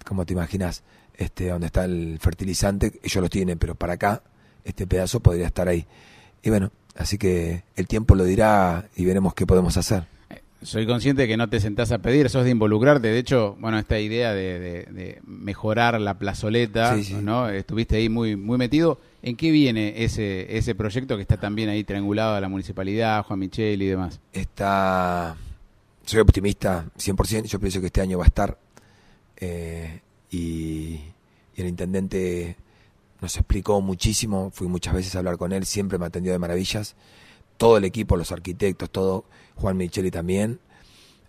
Como 0.05 0.25
te 0.25 0.33
imaginas, 0.33 0.83
este, 1.15 1.49
donde 1.49 1.67
está 1.67 1.85
el 1.85 2.17
fertilizante, 2.19 2.99
ellos 3.03 3.21
lo 3.21 3.29
tienen, 3.29 3.57
pero 3.59 3.75
para 3.75 3.93
acá 3.93 4.23
este 4.65 4.87
pedazo 4.87 5.19
podría 5.19 5.47
estar 5.47 5.67
ahí. 5.67 5.85
Y 6.43 6.49
bueno, 6.49 6.71
así 6.95 7.17
que 7.17 7.63
el 7.75 7.87
tiempo 7.87 8.15
lo 8.15 8.23
dirá 8.23 8.87
y 8.95 9.05
veremos 9.05 9.33
qué 9.33 9.45
podemos 9.45 9.77
hacer. 9.77 10.05
Soy 10.63 10.85
consciente 10.85 11.23
de 11.23 11.27
que 11.27 11.37
no 11.37 11.49
te 11.49 11.59
sentás 11.59 11.91
a 11.91 11.99
pedir, 11.99 12.29
sos 12.29 12.43
de 12.43 12.51
involucrarte. 12.51 13.07
De 13.07 13.17
hecho, 13.17 13.55
bueno, 13.59 13.79
esta 13.79 13.99
idea 13.99 14.33
de, 14.33 15.19
mejorar 15.25 15.99
la 15.99 16.19
plazoleta, 16.19 16.95
¿no? 17.21 17.49
Estuviste 17.49 17.97
ahí 17.97 18.09
muy, 18.09 18.35
muy 18.35 18.59
metido. 18.59 18.99
¿En 19.23 19.35
qué 19.35 19.51
viene 19.51 20.03
ese, 20.03 20.57
ese 20.57 20.73
proyecto 20.73 21.15
que 21.15 21.21
está 21.21 21.39
también 21.39 21.69
ahí 21.69 21.83
triangulado 21.83 22.35
a 22.35 22.41
la 22.41 22.49
municipalidad, 22.49 23.23
Juan 23.23 23.39
Michel 23.39 23.81
y 23.81 23.87
demás? 23.87 24.19
Está. 24.33 25.35
Soy 26.05 26.19
optimista 26.19 26.85
100%. 26.97 27.45
Yo 27.45 27.59
pienso 27.59 27.79
que 27.79 27.87
este 27.87 28.01
año 28.01 28.17
va 28.17 28.23
a 28.23 28.27
estar. 28.27 28.57
Eh, 29.37 30.01
y, 30.31 30.99
el 31.55 31.67
intendente 31.67 32.55
nos 33.21 33.35
explicó 33.37 33.79
muchísimo. 33.81 34.49
Fui 34.51 34.67
muchas 34.67 34.95
veces 34.95 35.15
a 35.15 35.19
hablar 35.19 35.37
con 35.37 35.51
él, 35.51 35.65
siempre 35.65 35.99
me 35.99 36.07
atendió 36.07 36.31
de 36.31 36.39
maravillas. 36.39 36.95
Todo 37.57 37.77
el 37.77 37.83
equipo, 37.83 38.17
los 38.17 38.31
arquitectos, 38.31 38.89
todo 38.89 39.25
Juan 39.55 39.77
Micheli 39.77 40.09
también. 40.09 40.59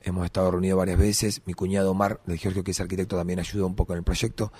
Hemos 0.00 0.24
estado 0.24 0.50
reunidos 0.50 0.78
varias 0.78 0.98
veces. 0.98 1.42
Mi 1.44 1.52
cuñado 1.52 1.90
Omar 1.90 2.20
de 2.24 2.38
Giorgio, 2.38 2.64
que 2.64 2.70
es 2.70 2.80
arquitecto, 2.80 3.16
también 3.16 3.38
ayudó 3.38 3.66
un 3.66 3.74
poco 3.74 3.92
en 3.92 3.98
el 3.98 4.04
proyecto. 4.04 4.50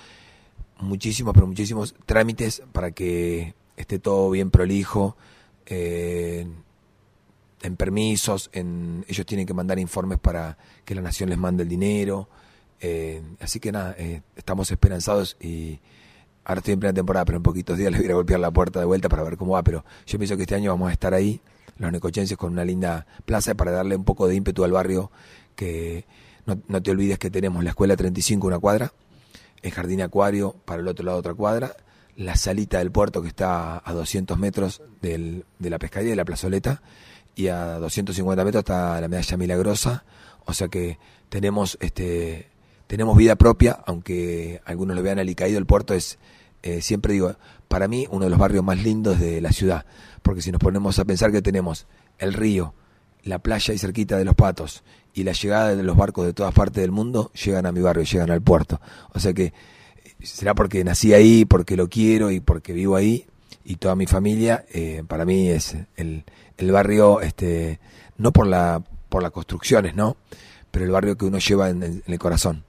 Muchísimos, 0.82 1.32
pero 1.32 1.46
muchísimos 1.46 1.94
trámites 2.06 2.62
para 2.72 2.90
que 2.90 3.54
esté 3.76 3.98
todo 3.98 4.30
bien 4.30 4.50
prolijo. 4.50 5.16
Eh, 5.66 6.46
en 7.62 7.76
permisos, 7.76 8.50
en, 8.52 9.04
ellos 9.08 9.24
tienen 9.24 9.46
que 9.46 9.54
mandar 9.54 9.78
informes 9.78 10.18
para 10.18 10.58
que 10.84 10.94
la 10.94 11.00
nación 11.00 11.30
les 11.30 11.38
mande 11.38 11.62
el 11.62 11.68
dinero. 11.68 12.28
Eh, 12.80 13.22
así 13.40 13.60
que 13.60 13.70
nada, 13.70 13.94
eh, 13.96 14.22
estamos 14.34 14.70
esperanzados 14.72 15.36
y 15.40 15.78
ahora 16.44 16.58
estoy 16.58 16.74
en 16.74 16.80
plena 16.80 16.92
temporada, 16.92 17.24
pero 17.24 17.36
en 17.36 17.42
poquitos 17.44 17.78
días 17.78 17.92
les 17.92 18.02
voy 18.02 18.10
a 18.10 18.14
golpear 18.14 18.40
la 18.40 18.50
puerta 18.50 18.80
de 18.80 18.84
vuelta 18.84 19.08
para 19.08 19.22
ver 19.22 19.36
cómo 19.36 19.52
va. 19.52 19.62
Pero 19.62 19.84
yo 20.06 20.18
pienso 20.18 20.36
que 20.36 20.42
este 20.42 20.56
año 20.56 20.72
vamos 20.72 20.90
a 20.90 20.92
estar 20.92 21.14
ahí 21.14 21.40
los 21.78 21.92
necochenses 21.92 22.36
con 22.36 22.52
una 22.52 22.64
linda 22.64 23.06
plaza 23.24 23.54
para 23.54 23.70
darle 23.70 23.96
un 23.96 24.04
poco 24.04 24.26
de 24.26 24.34
ímpetu 24.34 24.64
al 24.64 24.72
barrio 24.72 25.10
que 25.56 26.04
no, 26.46 26.82
te 26.82 26.90
olvides 26.90 27.18
que 27.18 27.30
tenemos 27.30 27.62
la 27.62 27.70
escuela 27.70 27.96
35 27.96 28.46
una 28.46 28.58
cuadra, 28.58 28.92
el 29.62 29.70
jardín 29.70 30.02
acuario 30.02 30.56
para 30.64 30.82
el 30.82 30.88
otro 30.88 31.04
lado 31.04 31.18
otra 31.18 31.34
cuadra, 31.34 31.76
la 32.16 32.36
salita 32.36 32.78
del 32.78 32.90
puerto 32.90 33.22
que 33.22 33.28
está 33.28 33.82
a 33.84 33.92
200 33.92 34.38
metros 34.38 34.82
del, 35.00 35.44
de 35.58 35.70
la 35.70 35.78
pescadería 35.78 36.12
de 36.12 36.16
la 36.16 36.24
plazoleta 36.24 36.82
y 37.34 37.48
a 37.48 37.78
250 37.78 38.44
metros 38.44 38.60
está 38.62 39.00
la 39.00 39.08
medalla 39.08 39.36
milagrosa, 39.36 40.04
o 40.44 40.52
sea 40.52 40.68
que 40.68 40.98
tenemos 41.28 41.78
este 41.80 42.50
tenemos 42.86 43.16
vida 43.16 43.36
propia, 43.36 43.78
aunque 43.86 44.60
algunos 44.66 44.94
lo 44.94 45.02
vean 45.02 45.18
alicaído, 45.18 45.58
el 45.58 45.64
puerto 45.64 45.94
es 45.94 46.18
eh, 46.62 46.82
siempre 46.82 47.14
digo, 47.14 47.34
para 47.68 47.88
mí 47.88 48.06
uno 48.10 48.26
de 48.26 48.30
los 48.30 48.38
barrios 48.38 48.62
más 48.62 48.78
lindos 48.82 49.18
de 49.18 49.40
la 49.40 49.50
ciudad, 49.50 49.86
porque 50.22 50.42
si 50.42 50.52
nos 50.52 50.60
ponemos 50.60 50.98
a 50.98 51.04
pensar 51.04 51.32
que 51.32 51.42
tenemos 51.42 51.86
el 52.18 52.34
río, 52.34 52.74
la 53.24 53.38
playa 53.38 53.74
y 53.74 53.78
cerquita 53.78 54.16
de 54.16 54.24
los 54.24 54.34
patos 54.34 54.82
y 55.14 55.24
la 55.24 55.32
llegada 55.32 55.74
de 55.74 55.82
los 55.82 55.96
barcos 55.96 56.26
de 56.26 56.32
todas 56.32 56.54
partes 56.54 56.82
del 56.82 56.90
mundo, 56.90 57.30
llegan 57.32 57.66
a 57.66 57.72
mi 57.72 57.80
barrio, 57.80 58.04
llegan 58.04 58.30
al 58.30 58.40
puerto. 58.40 58.80
O 59.12 59.20
sea 59.20 59.32
que 59.32 59.52
será 60.22 60.54
porque 60.54 60.82
nací 60.84 61.12
ahí, 61.12 61.44
porque 61.44 61.76
lo 61.76 61.88
quiero 61.88 62.30
y 62.30 62.40
porque 62.40 62.72
vivo 62.72 62.96
ahí 62.96 63.26
y 63.64 63.76
toda 63.76 63.94
mi 63.94 64.06
familia, 64.06 64.64
eh, 64.72 65.04
para 65.06 65.24
mí 65.24 65.48
es 65.48 65.76
el, 65.96 66.24
el 66.56 66.72
barrio, 66.72 67.20
este, 67.20 67.78
no 68.16 68.32
por 68.32 68.46
la 68.46 68.82
por 69.12 69.22
las 69.22 69.30
construcciones, 69.30 69.94
¿no? 69.94 70.16
Pero 70.70 70.86
el 70.86 70.90
barrio 70.90 71.18
que 71.18 71.26
uno 71.26 71.38
lleva 71.38 71.68
en 71.68 72.02
el 72.06 72.18
corazón. 72.18 72.64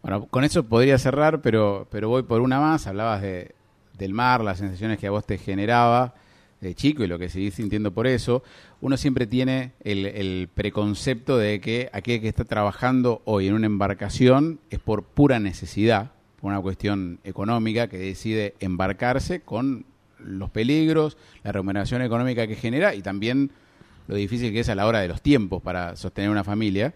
Bueno, 0.00 0.26
con 0.26 0.44
eso 0.44 0.62
podría 0.62 0.96
cerrar, 0.96 1.42
pero, 1.42 1.88
pero 1.90 2.08
voy 2.08 2.22
por 2.22 2.40
una 2.40 2.60
más. 2.60 2.86
Hablabas 2.86 3.20
de, 3.20 3.54
del 3.98 4.14
mar, 4.14 4.42
las 4.42 4.58
sensaciones 4.58 5.00
que 5.00 5.08
a 5.08 5.10
vos 5.10 5.26
te 5.26 5.38
generaba 5.38 6.14
de 6.62 6.74
chico 6.74 7.02
y 7.02 7.08
lo 7.08 7.18
que 7.18 7.28
seguís 7.28 7.54
sintiendo 7.54 7.92
por 7.92 8.06
eso. 8.06 8.42
Uno 8.80 8.96
siempre 8.96 9.26
tiene 9.26 9.72
el, 9.80 10.48
preconcepto 10.54 11.36
de 11.36 11.60
que 11.60 11.90
aquel 11.92 12.20
que 12.20 12.28
está 12.28 12.44
trabajando 12.44 13.20
hoy 13.24 13.48
en 13.48 13.54
una 13.54 13.66
embarcación 13.66 14.60
es 14.70 14.78
por 14.78 15.02
pura 15.02 15.40
necesidad, 15.40 16.12
por 16.40 16.52
una 16.52 16.60
cuestión 16.60 17.18
económica, 17.24 17.88
que 17.88 17.98
decide 17.98 18.54
embarcarse 18.60 19.40
con 19.40 19.84
los 20.18 20.50
peligros, 20.50 21.16
la 21.42 21.50
remuneración 21.50 22.00
económica 22.00 22.46
que 22.46 22.54
genera 22.54 22.94
y 22.94 23.02
también 23.02 23.50
lo 24.06 24.14
difícil 24.14 24.52
que 24.52 24.60
es 24.60 24.68
a 24.68 24.76
la 24.76 24.86
hora 24.86 25.00
de 25.00 25.08
los 25.08 25.20
tiempos 25.20 25.60
para 25.62 25.96
sostener 25.96 26.30
una 26.30 26.44
familia. 26.44 26.94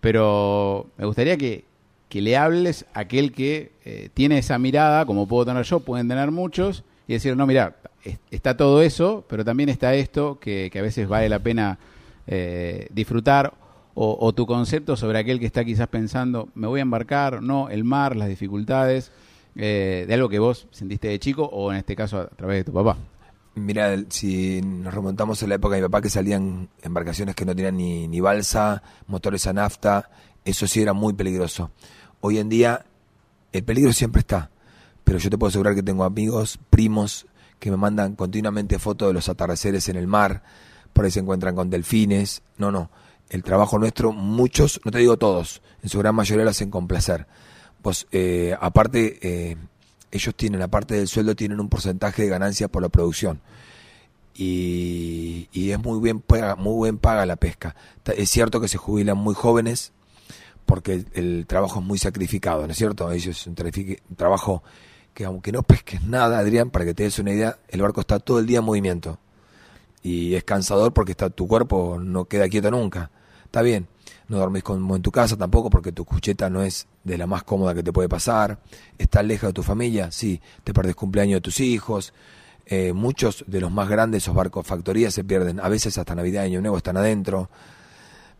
Pero 0.00 0.88
me 0.96 1.04
gustaría 1.04 1.36
que, 1.36 1.64
que 2.08 2.22
le 2.22 2.36
hables 2.36 2.86
a 2.94 3.00
aquel 3.00 3.32
que 3.32 3.72
eh, 3.84 4.08
tiene 4.14 4.38
esa 4.38 4.58
mirada, 4.58 5.04
como 5.04 5.26
puedo 5.26 5.46
tener 5.46 5.64
yo, 5.64 5.80
pueden 5.80 6.06
tener 6.06 6.30
muchos, 6.30 6.84
y 7.08 7.14
decir, 7.14 7.36
no, 7.36 7.44
mira, 7.44 7.76
está 8.30 8.56
todo 8.56 8.82
eso, 8.82 9.24
pero 9.28 9.44
también 9.44 9.68
está 9.68 9.94
esto 9.94 10.38
que, 10.38 10.70
a 10.74 10.82
veces 10.82 11.08
vale 11.08 11.28
la 11.28 11.38
pena 11.38 11.78
eh, 12.26 12.88
disfrutar, 12.92 13.54
o, 13.94 14.32
tu 14.32 14.46
concepto 14.46 14.96
sobre 14.96 15.18
aquel 15.18 15.38
que 15.38 15.44
está 15.44 15.62
quizás 15.62 15.88
pensando, 15.88 16.48
me 16.54 16.66
voy 16.66 16.80
a 16.80 16.82
embarcar, 16.82 17.42
no, 17.42 17.68
el 17.68 17.84
mar, 17.84 18.16
las 18.16 18.28
dificultades, 18.28 19.12
eh, 19.56 20.06
de 20.08 20.14
algo 20.14 20.30
que 20.30 20.38
vos 20.38 20.68
sentiste 20.70 21.08
de 21.08 21.18
chico, 21.18 21.42
o 21.44 21.70
en 21.70 21.78
este 21.78 21.94
caso 21.94 22.20
a 22.20 22.28
través 22.28 22.58
de 22.58 22.64
tu 22.64 22.72
papá. 22.72 22.96
Mira, 23.56 23.94
si 24.08 24.62
nos 24.62 24.94
remontamos 24.94 25.42
a 25.42 25.46
la 25.48 25.56
época 25.56 25.74
de 25.74 25.82
mi 25.82 25.88
papá 25.88 26.00
que 26.00 26.08
salían 26.08 26.70
embarcaciones 26.82 27.34
que 27.34 27.44
no 27.44 27.54
tenían 27.54 27.76
ni, 27.76 28.08
ni 28.08 28.20
balsa, 28.20 28.82
motores 29.06 29.46
a 29.46 29.52
nafta, 29.52 30.08
eso 30.46 30.66
sí 30.66 30.80
era 30.80 30.94
muy 30.94 31.12
peligroso 31.12 31.70
hoy 32.20 32.38
en 32.38 32.48
día 32.48 32.86
el 33.52 33.64
peligro 33.64 33.92
siempre 33.92 34.20
está, 34.20 34.50
pero 35.02 35.18
yo 35.18 35.28
te 35.30 35.36
puedo 35.36 35.48
asegurar 35.48 35.74
que 35.74 35.82
tengo 35.82 36.04
amigos, 36.04 36.60
primos, 36.70 37.26
que 37.60 37.70
me 37.70 37.76
mandan 37.76 38.16
continuamente 38.16 38.80
fotos 38.80 39.08
de 39.08 39.14
los 39.14 39.28
atardeceres 39.28 39.88
en 39.88 39.96
el 39.96 40.08
mar, 40.08 40.42
por 40.92 41.04
ahí 41.04 41.12
se 41.12 41.20
encuentran 41.20 41.54
con 41.54 41.70
delfines, 41.70 42.42
no, 42.56 42.72
no, 42.72 42.90
el 43.28 43.44
trabajo 43.44 43.78
nuestro, 43.78 44.12
muchos, 44.12 44.80
no 44.84 44.90
te 44.90 44.98
digo 44.98 45.16
todos, 45.16 45.62
en 45.82 45.88
su 45.88 45.98
gran 45.98 46.14
mayoría 46.14 46.44
lo 46.44 46.50
hacen 46.50 46.70
con 46.70 46.88
placer. 46.88 47.26
Pues 47.82 48.06
eh, 48.10 48.56
aparte, 48.60 49.18
eh, 49.22 49.56
ellos 50.10 50.34
tienen, 50.34 50.62
aparte 50.62 50.94
del 50.94 51.08
sueldo, 51.08 51.36
tienen 51.36 51.60
un 51.60 51.68
porcentaje 51.68 52.22
de 52.22 52.28
ganancia 52.28 52.68
por 52.68 52.82
la 52.82 52.88
producción. 52.88 53.40
Y, 54.34 55.48
es 55.52 55.78
muy 55.78 56.00
bien 56.00 56.20
paga, 56.20 56.56
muy 56.56 56.74
buen 56.74 56.98
paga 56.98 57.26
la 57.26 57.36
pesca. 57.36 57.76
Es 58.16 58.30
cierto 58.30 58.60
que 58.60 58.68
se 58.68 58.78
jubilan 58.78 59.16
muy 59.16 59.34
jóvenes, 59.34 59.92
porque 60.66 61.04
el 61.12 61.46
trabajo 61.46 61.80
es 61.80 61.86
muy 61.86 61.98
sacrificado, 61.98 62.66
¿no 62.66 62.72
es 62.72 62.78
cierto? 62.78 63.10
Eso 63.12 63.30
es 63.30 63.46
un, 63.46 63.54
trabajo 64.16 64.62
que 65.20 65.26
aunque 65.26 65.52
no 65.52 65.62
pesques 65.62 66.02
nada, 66.02 66.38
Adrián, 66.38 66.70
para 66.70 66.86
que 66.86 66.94
te 66.94 67.02
des 67.02 67.18
una 67.18 67.32
idea, 67.32 67.58
el 67.68 67.82
barco 67.82 68.00
está 68.00 68.20
todo 68.20 68.38
el 68.38 68.46
día 68.46 68.60
en 68.60 68.64
movimiento. 68.64 69.18
Y 70.02 70.34
es 70.34 70.44
cansador 70.44 70.94
porque 70.94 71.12
está 71.12 71.28
tu 71.28 71.46
cuerpo 71.46 71.98
no 72.00 72.24
queda 72.24 72.48
quieto 72.48 72.70
nunca. 72.70 73.10
Está 73.44 73.60
bien, 73.60 73.86
no 74.28 74.38
dormís 74.38 74.62
como 74.62 74.96
en 74.96 75.02
tu 75.02 75.12
casa 75.12 75.36
tampoco 75.36 75.68
porque 75.68 75.92
tu 75.92 76.06
cucheta 76.06 76.48
no 76.48 76.62
es 76.62 76.86
de 77.04 77.18
la 77.18 77.26
más 77.26 77.42
cómoda 77.42 77.74
que 77.74 77.82
te 77.82 77.92
puede 77.92 78.08
pasar. 78.08 78.60
Estás 78.96 79.22
lejos 79.26 79.50
de 79.50 79.52
tu 79.52 79.62
familia, 79.62 80.10
sí, 80.10 80.40
te 80.64 80.72
perdés 80.72 80.94
cumpleaños 80.94 81.36
de 81.36 81.42
tus 81.42 81.60
hijos. 81.60 82.14
Eh, 82.64 82.94
muchos 82.94 83.44
de 83.46 83.60
los 83.60 83.70
más 83.70 83.90
grandes, 83.90 84.22
esos 84.22 84.34
barcos 84.34 84.66
factorías, 84.66 85.12
se 85.12 85.22
pierden. 85.22 85.60
A 85.60 85.68
veces 85.68 85.98
hasta 85.98 86.14
Navidad 86.14 86.44
y 86.44 86.46
Año 86.46 86.62
Nuevo 86.62 86.78
están 86.78 86.96
adentro. 86.96 87.50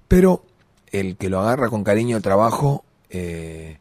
Pero 0.08 0.46
el 0.90 1.18
que 1.18 1.28
lo 1.28 1.40
agarra 1.40 1.68
con 1.68 1.84
cariño 1.84 2.16
el 2.16 2.22
trabajo 2.22 2.86
eh, 3.10 3.80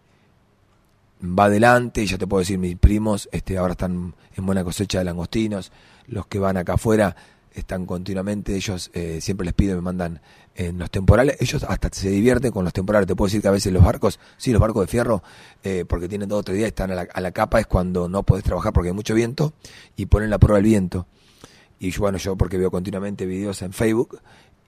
va 1.21 1.45
adelante, 1.45 2.05
ya 2.05 2.17
te 2.17 2.27
puedo 2.27 2.39
decir, 2.39 2.57
mis 2.57 2.77
primos 2.77 3.29
este, 3.31 3.57
ahora 3.57 3.71
están 3.71 4.15
en 4.35 4.45
buena 4.45 4.63
cosecha 4.63 4.99
de 4.99 5.05
langostinos, 5.05 5.71
los 6.07 6.27
que 6.27 6.39
van 6.39 6.57
acá 6.57 6.73
afuera 6.73 7.15
están 7.53 7.85
continuamente, 7.85 8.55
ellos 8.55 8.89
eh, 8.93 9.19
siempre 9.21 9.45
les 9.45 9.53
pido, 9.53 9.75
me 9.75 9.81
mandan 9.81 10.21
en 10.55 10.77
los 10.77 10.91
temporales, 10.91 11.37
ellos 11.39 11.63
hasta 11.63 11.89
se 11.91 12.09
divierten 12.09 12.51
con 12.51 12.63
los 12.63 12.73
temporales, 12.73 13.07
te 13.07 13.15
puedo 13.15 13.27
decir 13.27 13.41
que 13.41 13.47
a 13.47 13.51
veces 13.51 13.73
los 13.73 13.83
barcos, 13.83 14.19
sí, 14.37 14.51
los 14.51 14.61
barcos 14.61 14.83
de 14.83 14.87
fierro, 14.87 15.23
eh, 15.63 15.85
porque 15.87 16.07
tienen 16.07 16.29
dos 16.29 16.39
o 16.39 16.43
tres 16.43 16.57
días, 16.57 16.67
están 16.67 16.91
a 16.91 16.95
la, 16.95 17.07
a 17.11 17.21
la, 17.21 17.31
capa, 17.31 17.59
es 17.59 17.67
cuando 17.67 18.07
no 18.07 18.23
podés 18.23 18.43
trabajar 18.43 18.73
porque 18.73 18.89
hay 18.89 18.95
mucho 18.95 19.13
viento, 19.13 19.53
y 19.95 20.05
ponen 20.05 20.29
la 20.29 20.37
prueba 20.37 20.57
del 20.57 20.65
viento. 20.65 21.07
Y 21.79 21.91
yo, 21.91 22.01
bueno, 22.01 22.17
yo 22.17 22.35
porque 22.35 22.57
veo 22.57 22.71
continuamente 22.71 23.25
videos 23.25 23.61
en 23.61 23.71
Facebook, 23.71 24.19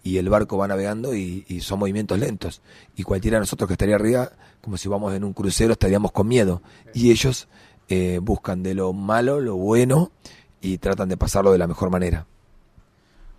y 0.03 0.17
el 0.17 0.29
barco 0.29 0.57
va 0.57 0.67
navegando 0.67 1.15
y, 1.15 1.43
son 1.61 1.79
movimientos 1.79 2.17
lentos. 2.19 2.61
Y 2.95 3.03
cualquiera 3.03 3.37
de 3.37 3.41
nosotros 3.41 3.67
que 3.67 3.73
estaría 3.73 3.95
arriba, 3.95 4.31
como 4.61 4.77
si 4.77 4.89
vamos 4.89 5.13
en 5.13 5.23
un 5.23 5.33
crucero, 5.33 5.73
estaríamos 5.73 6.11
con 6.11 6.27
miedo. 6.27 6.61
Y 6.93 7.11
ellos 7.11 7.47
eh, 7.89 8.19
buscan 8.21 8.63
de 8.63 8.73
lo 8.73 8.93
malo 8.93 9.39
lo 9.39 9.55
bueno 9.55 10.11
y 10.61 10.77
tratan 10.77 11.09
de 11.09 11.17
pasarlo 11.17 11.51
de 11.51 11.57
la 11.57 11.67
mejor 11.67 11.89
manera. 11.89 12.25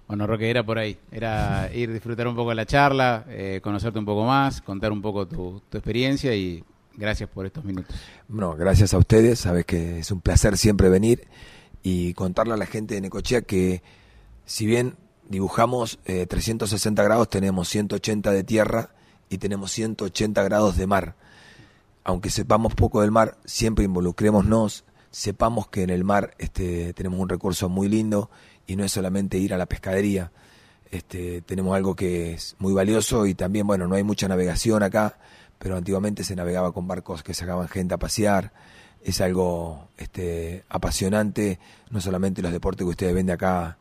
Bueno, 0.07 0.27
Roque, 0.27 0.51
era 0.51 0.64
por 0.64 0.79
ahí. 0.79 0.98
Era 1.11 1.70
ir 1.72 1.90
a 1.90 1.92
disfrutar 1.92 2.29
un 2.29 2.37
poco 2.37 2.51
de 2.51 2.57
la 2.57 2.66
charla, 2.66 3.25
eh, 3.29 3.61
conocerte 3.62 3.98
un 3.98 4.05
poco 4.05 4.25
más, 4.25 4.61
contar 4.61 4.92
un 4.92 5.01
poco 5.01 5.27
tu, 5.27 5.62
tu 5.68 5.79
experiencia 5.79 6.35
y 6.35 6.62
gracias 6.94 7.29
por 7.29 7.46
estos 7.46 7.64
minutos. 7.64 7.96
No, 8.29 8.55
gracias 8.55 8.94
a 8.94 8.98
ustedes. 8.98 9.40
Sabes 9.40 9.64
que 9.64 10.01
es 10.01 10.11
un 10.11 10.20
placer 10.20 10.57
siempre 10.59 10.88
venir 10.88 11.27
y 11.83 12.14
contarle 12.14 12.55
a 12.55 12.57
la 12.57 12.66
gente 12.66 12.94
de 12.94 13.01
Necochea 13.01 13.42
que 13.42 13.83
si 14.44 14.66
bien 14.66 14.96
dibujamos 15.28 15.98
360 16.04 17.00
eh, 17.00 17.04
grados, 17.04 17.30
tenemos 17.30 17.68
180 17.68 18.30
de 18.30 18.44
tierra 18.44 18.90
y 19.28 19.38
tenemos 19.38 19.72
180 19.72 20.42
grados 20.42 20.76
de 20.76 20.87
mar. 20.87 21.16
Aunque 22.04 22.30
sepamos 22.30 22.74
poco 22.74 23.00
del 23.00 23.11
mar, 23.11 23.38
siempre 23.44 23.85
involucrémonos, 23.85 24.85
sepamos 25.11 25.68
que 25.68 25.82
en 25.82 25.90
el 25.90 26.04
mar 26.04 26.35
este, 26.38 26.92
tenemos 26.94 27.20
un 27.20 27.28
recurso 27.28 27.68
muy 27.68 27.88
lindo 27.88 28.30
y 28.66 28.76
no 28.76 28.85
es 28.85 28.92
solamente 28.92 29.38
ir 29.38 29.54
a 29.54 29.58
la 29.58 29.66
pescadería. 29.66 30.32
Este, 30.90 31.40
tenemos 31.42 31.74
algo 31.74 31.94
que 31.94 32.35
es 32.35 32.56
muy 32.58 32.72
valioso 32.72 33.26
y 33.26 33.35
también, 33.35 33.66
bueno, 33.66 33.87
no 33.87 33.94
hay 33.94 34.02
mucha 34.02 34.28
navegación 34.28 34.82
acá, 34.82 35.18
pero 35.58 35.76
antiguamente 35.76 36.24
se 36.24 36.37
navegaba 36.37 36.72
con 36.72 36.87
barcos 36.88 37.22
que 37.22 37.35
sacaban 37.35 37.68
gente 37.68 37.94
a 37.94 37.98
pasear. 37.98 38.52
Es 39.02 39.20
algo 39.20 39.88
este, 39.96 40.64
apasionante, 40.68 41.58
no 41.90 42.00
solamente 42.00 42.42
los 42.42 42.52
deportes 42.52 42.85
que 42.85 42.90
ustedes 42.90 43.14
ven 43.14 43.26
de 43.26 43.32
acá, 43.32 43.78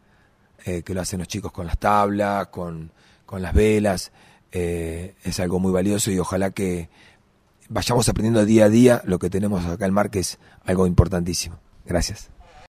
eh, 0.66 0.84
que 0.84 0.94
lo 0.94 1.02
hacen 1.02 1.20
los 1.20 1.28
chicos 1.28 1.52
con 1.52 1.66
las 1.66 1.78
tablas, 1.78 2.48
con, 2.48 2.92
con 3.26 3.42
las 3.42 3.54
velas, 3.54 4.12
eh, 4.52 5.16
es 5.24 5.40
algo 5.40 5.60
muy 5.60 5.72
valioso 5.72 6.12
y 6.12 6.20
ojalá 6.20 6.52
que 6.52 6.90
vayamos 7.70 8.10
aprendiendo 8.10 8.46
día 8.46 8.66
a 8.66 8.70
día 8.70 9.02
lo 9.06 9.18
que 9.20 9.30
tenemos 9.30 9.66
acá 9.66 9.86
en 9.86 9.94
mar, 9.94 10.10
que 10.10 10.20
es 10.20 10.40
algo 10.66 10.88
importantísimo. 10.88 11.60
Gracias. 11.86 12.30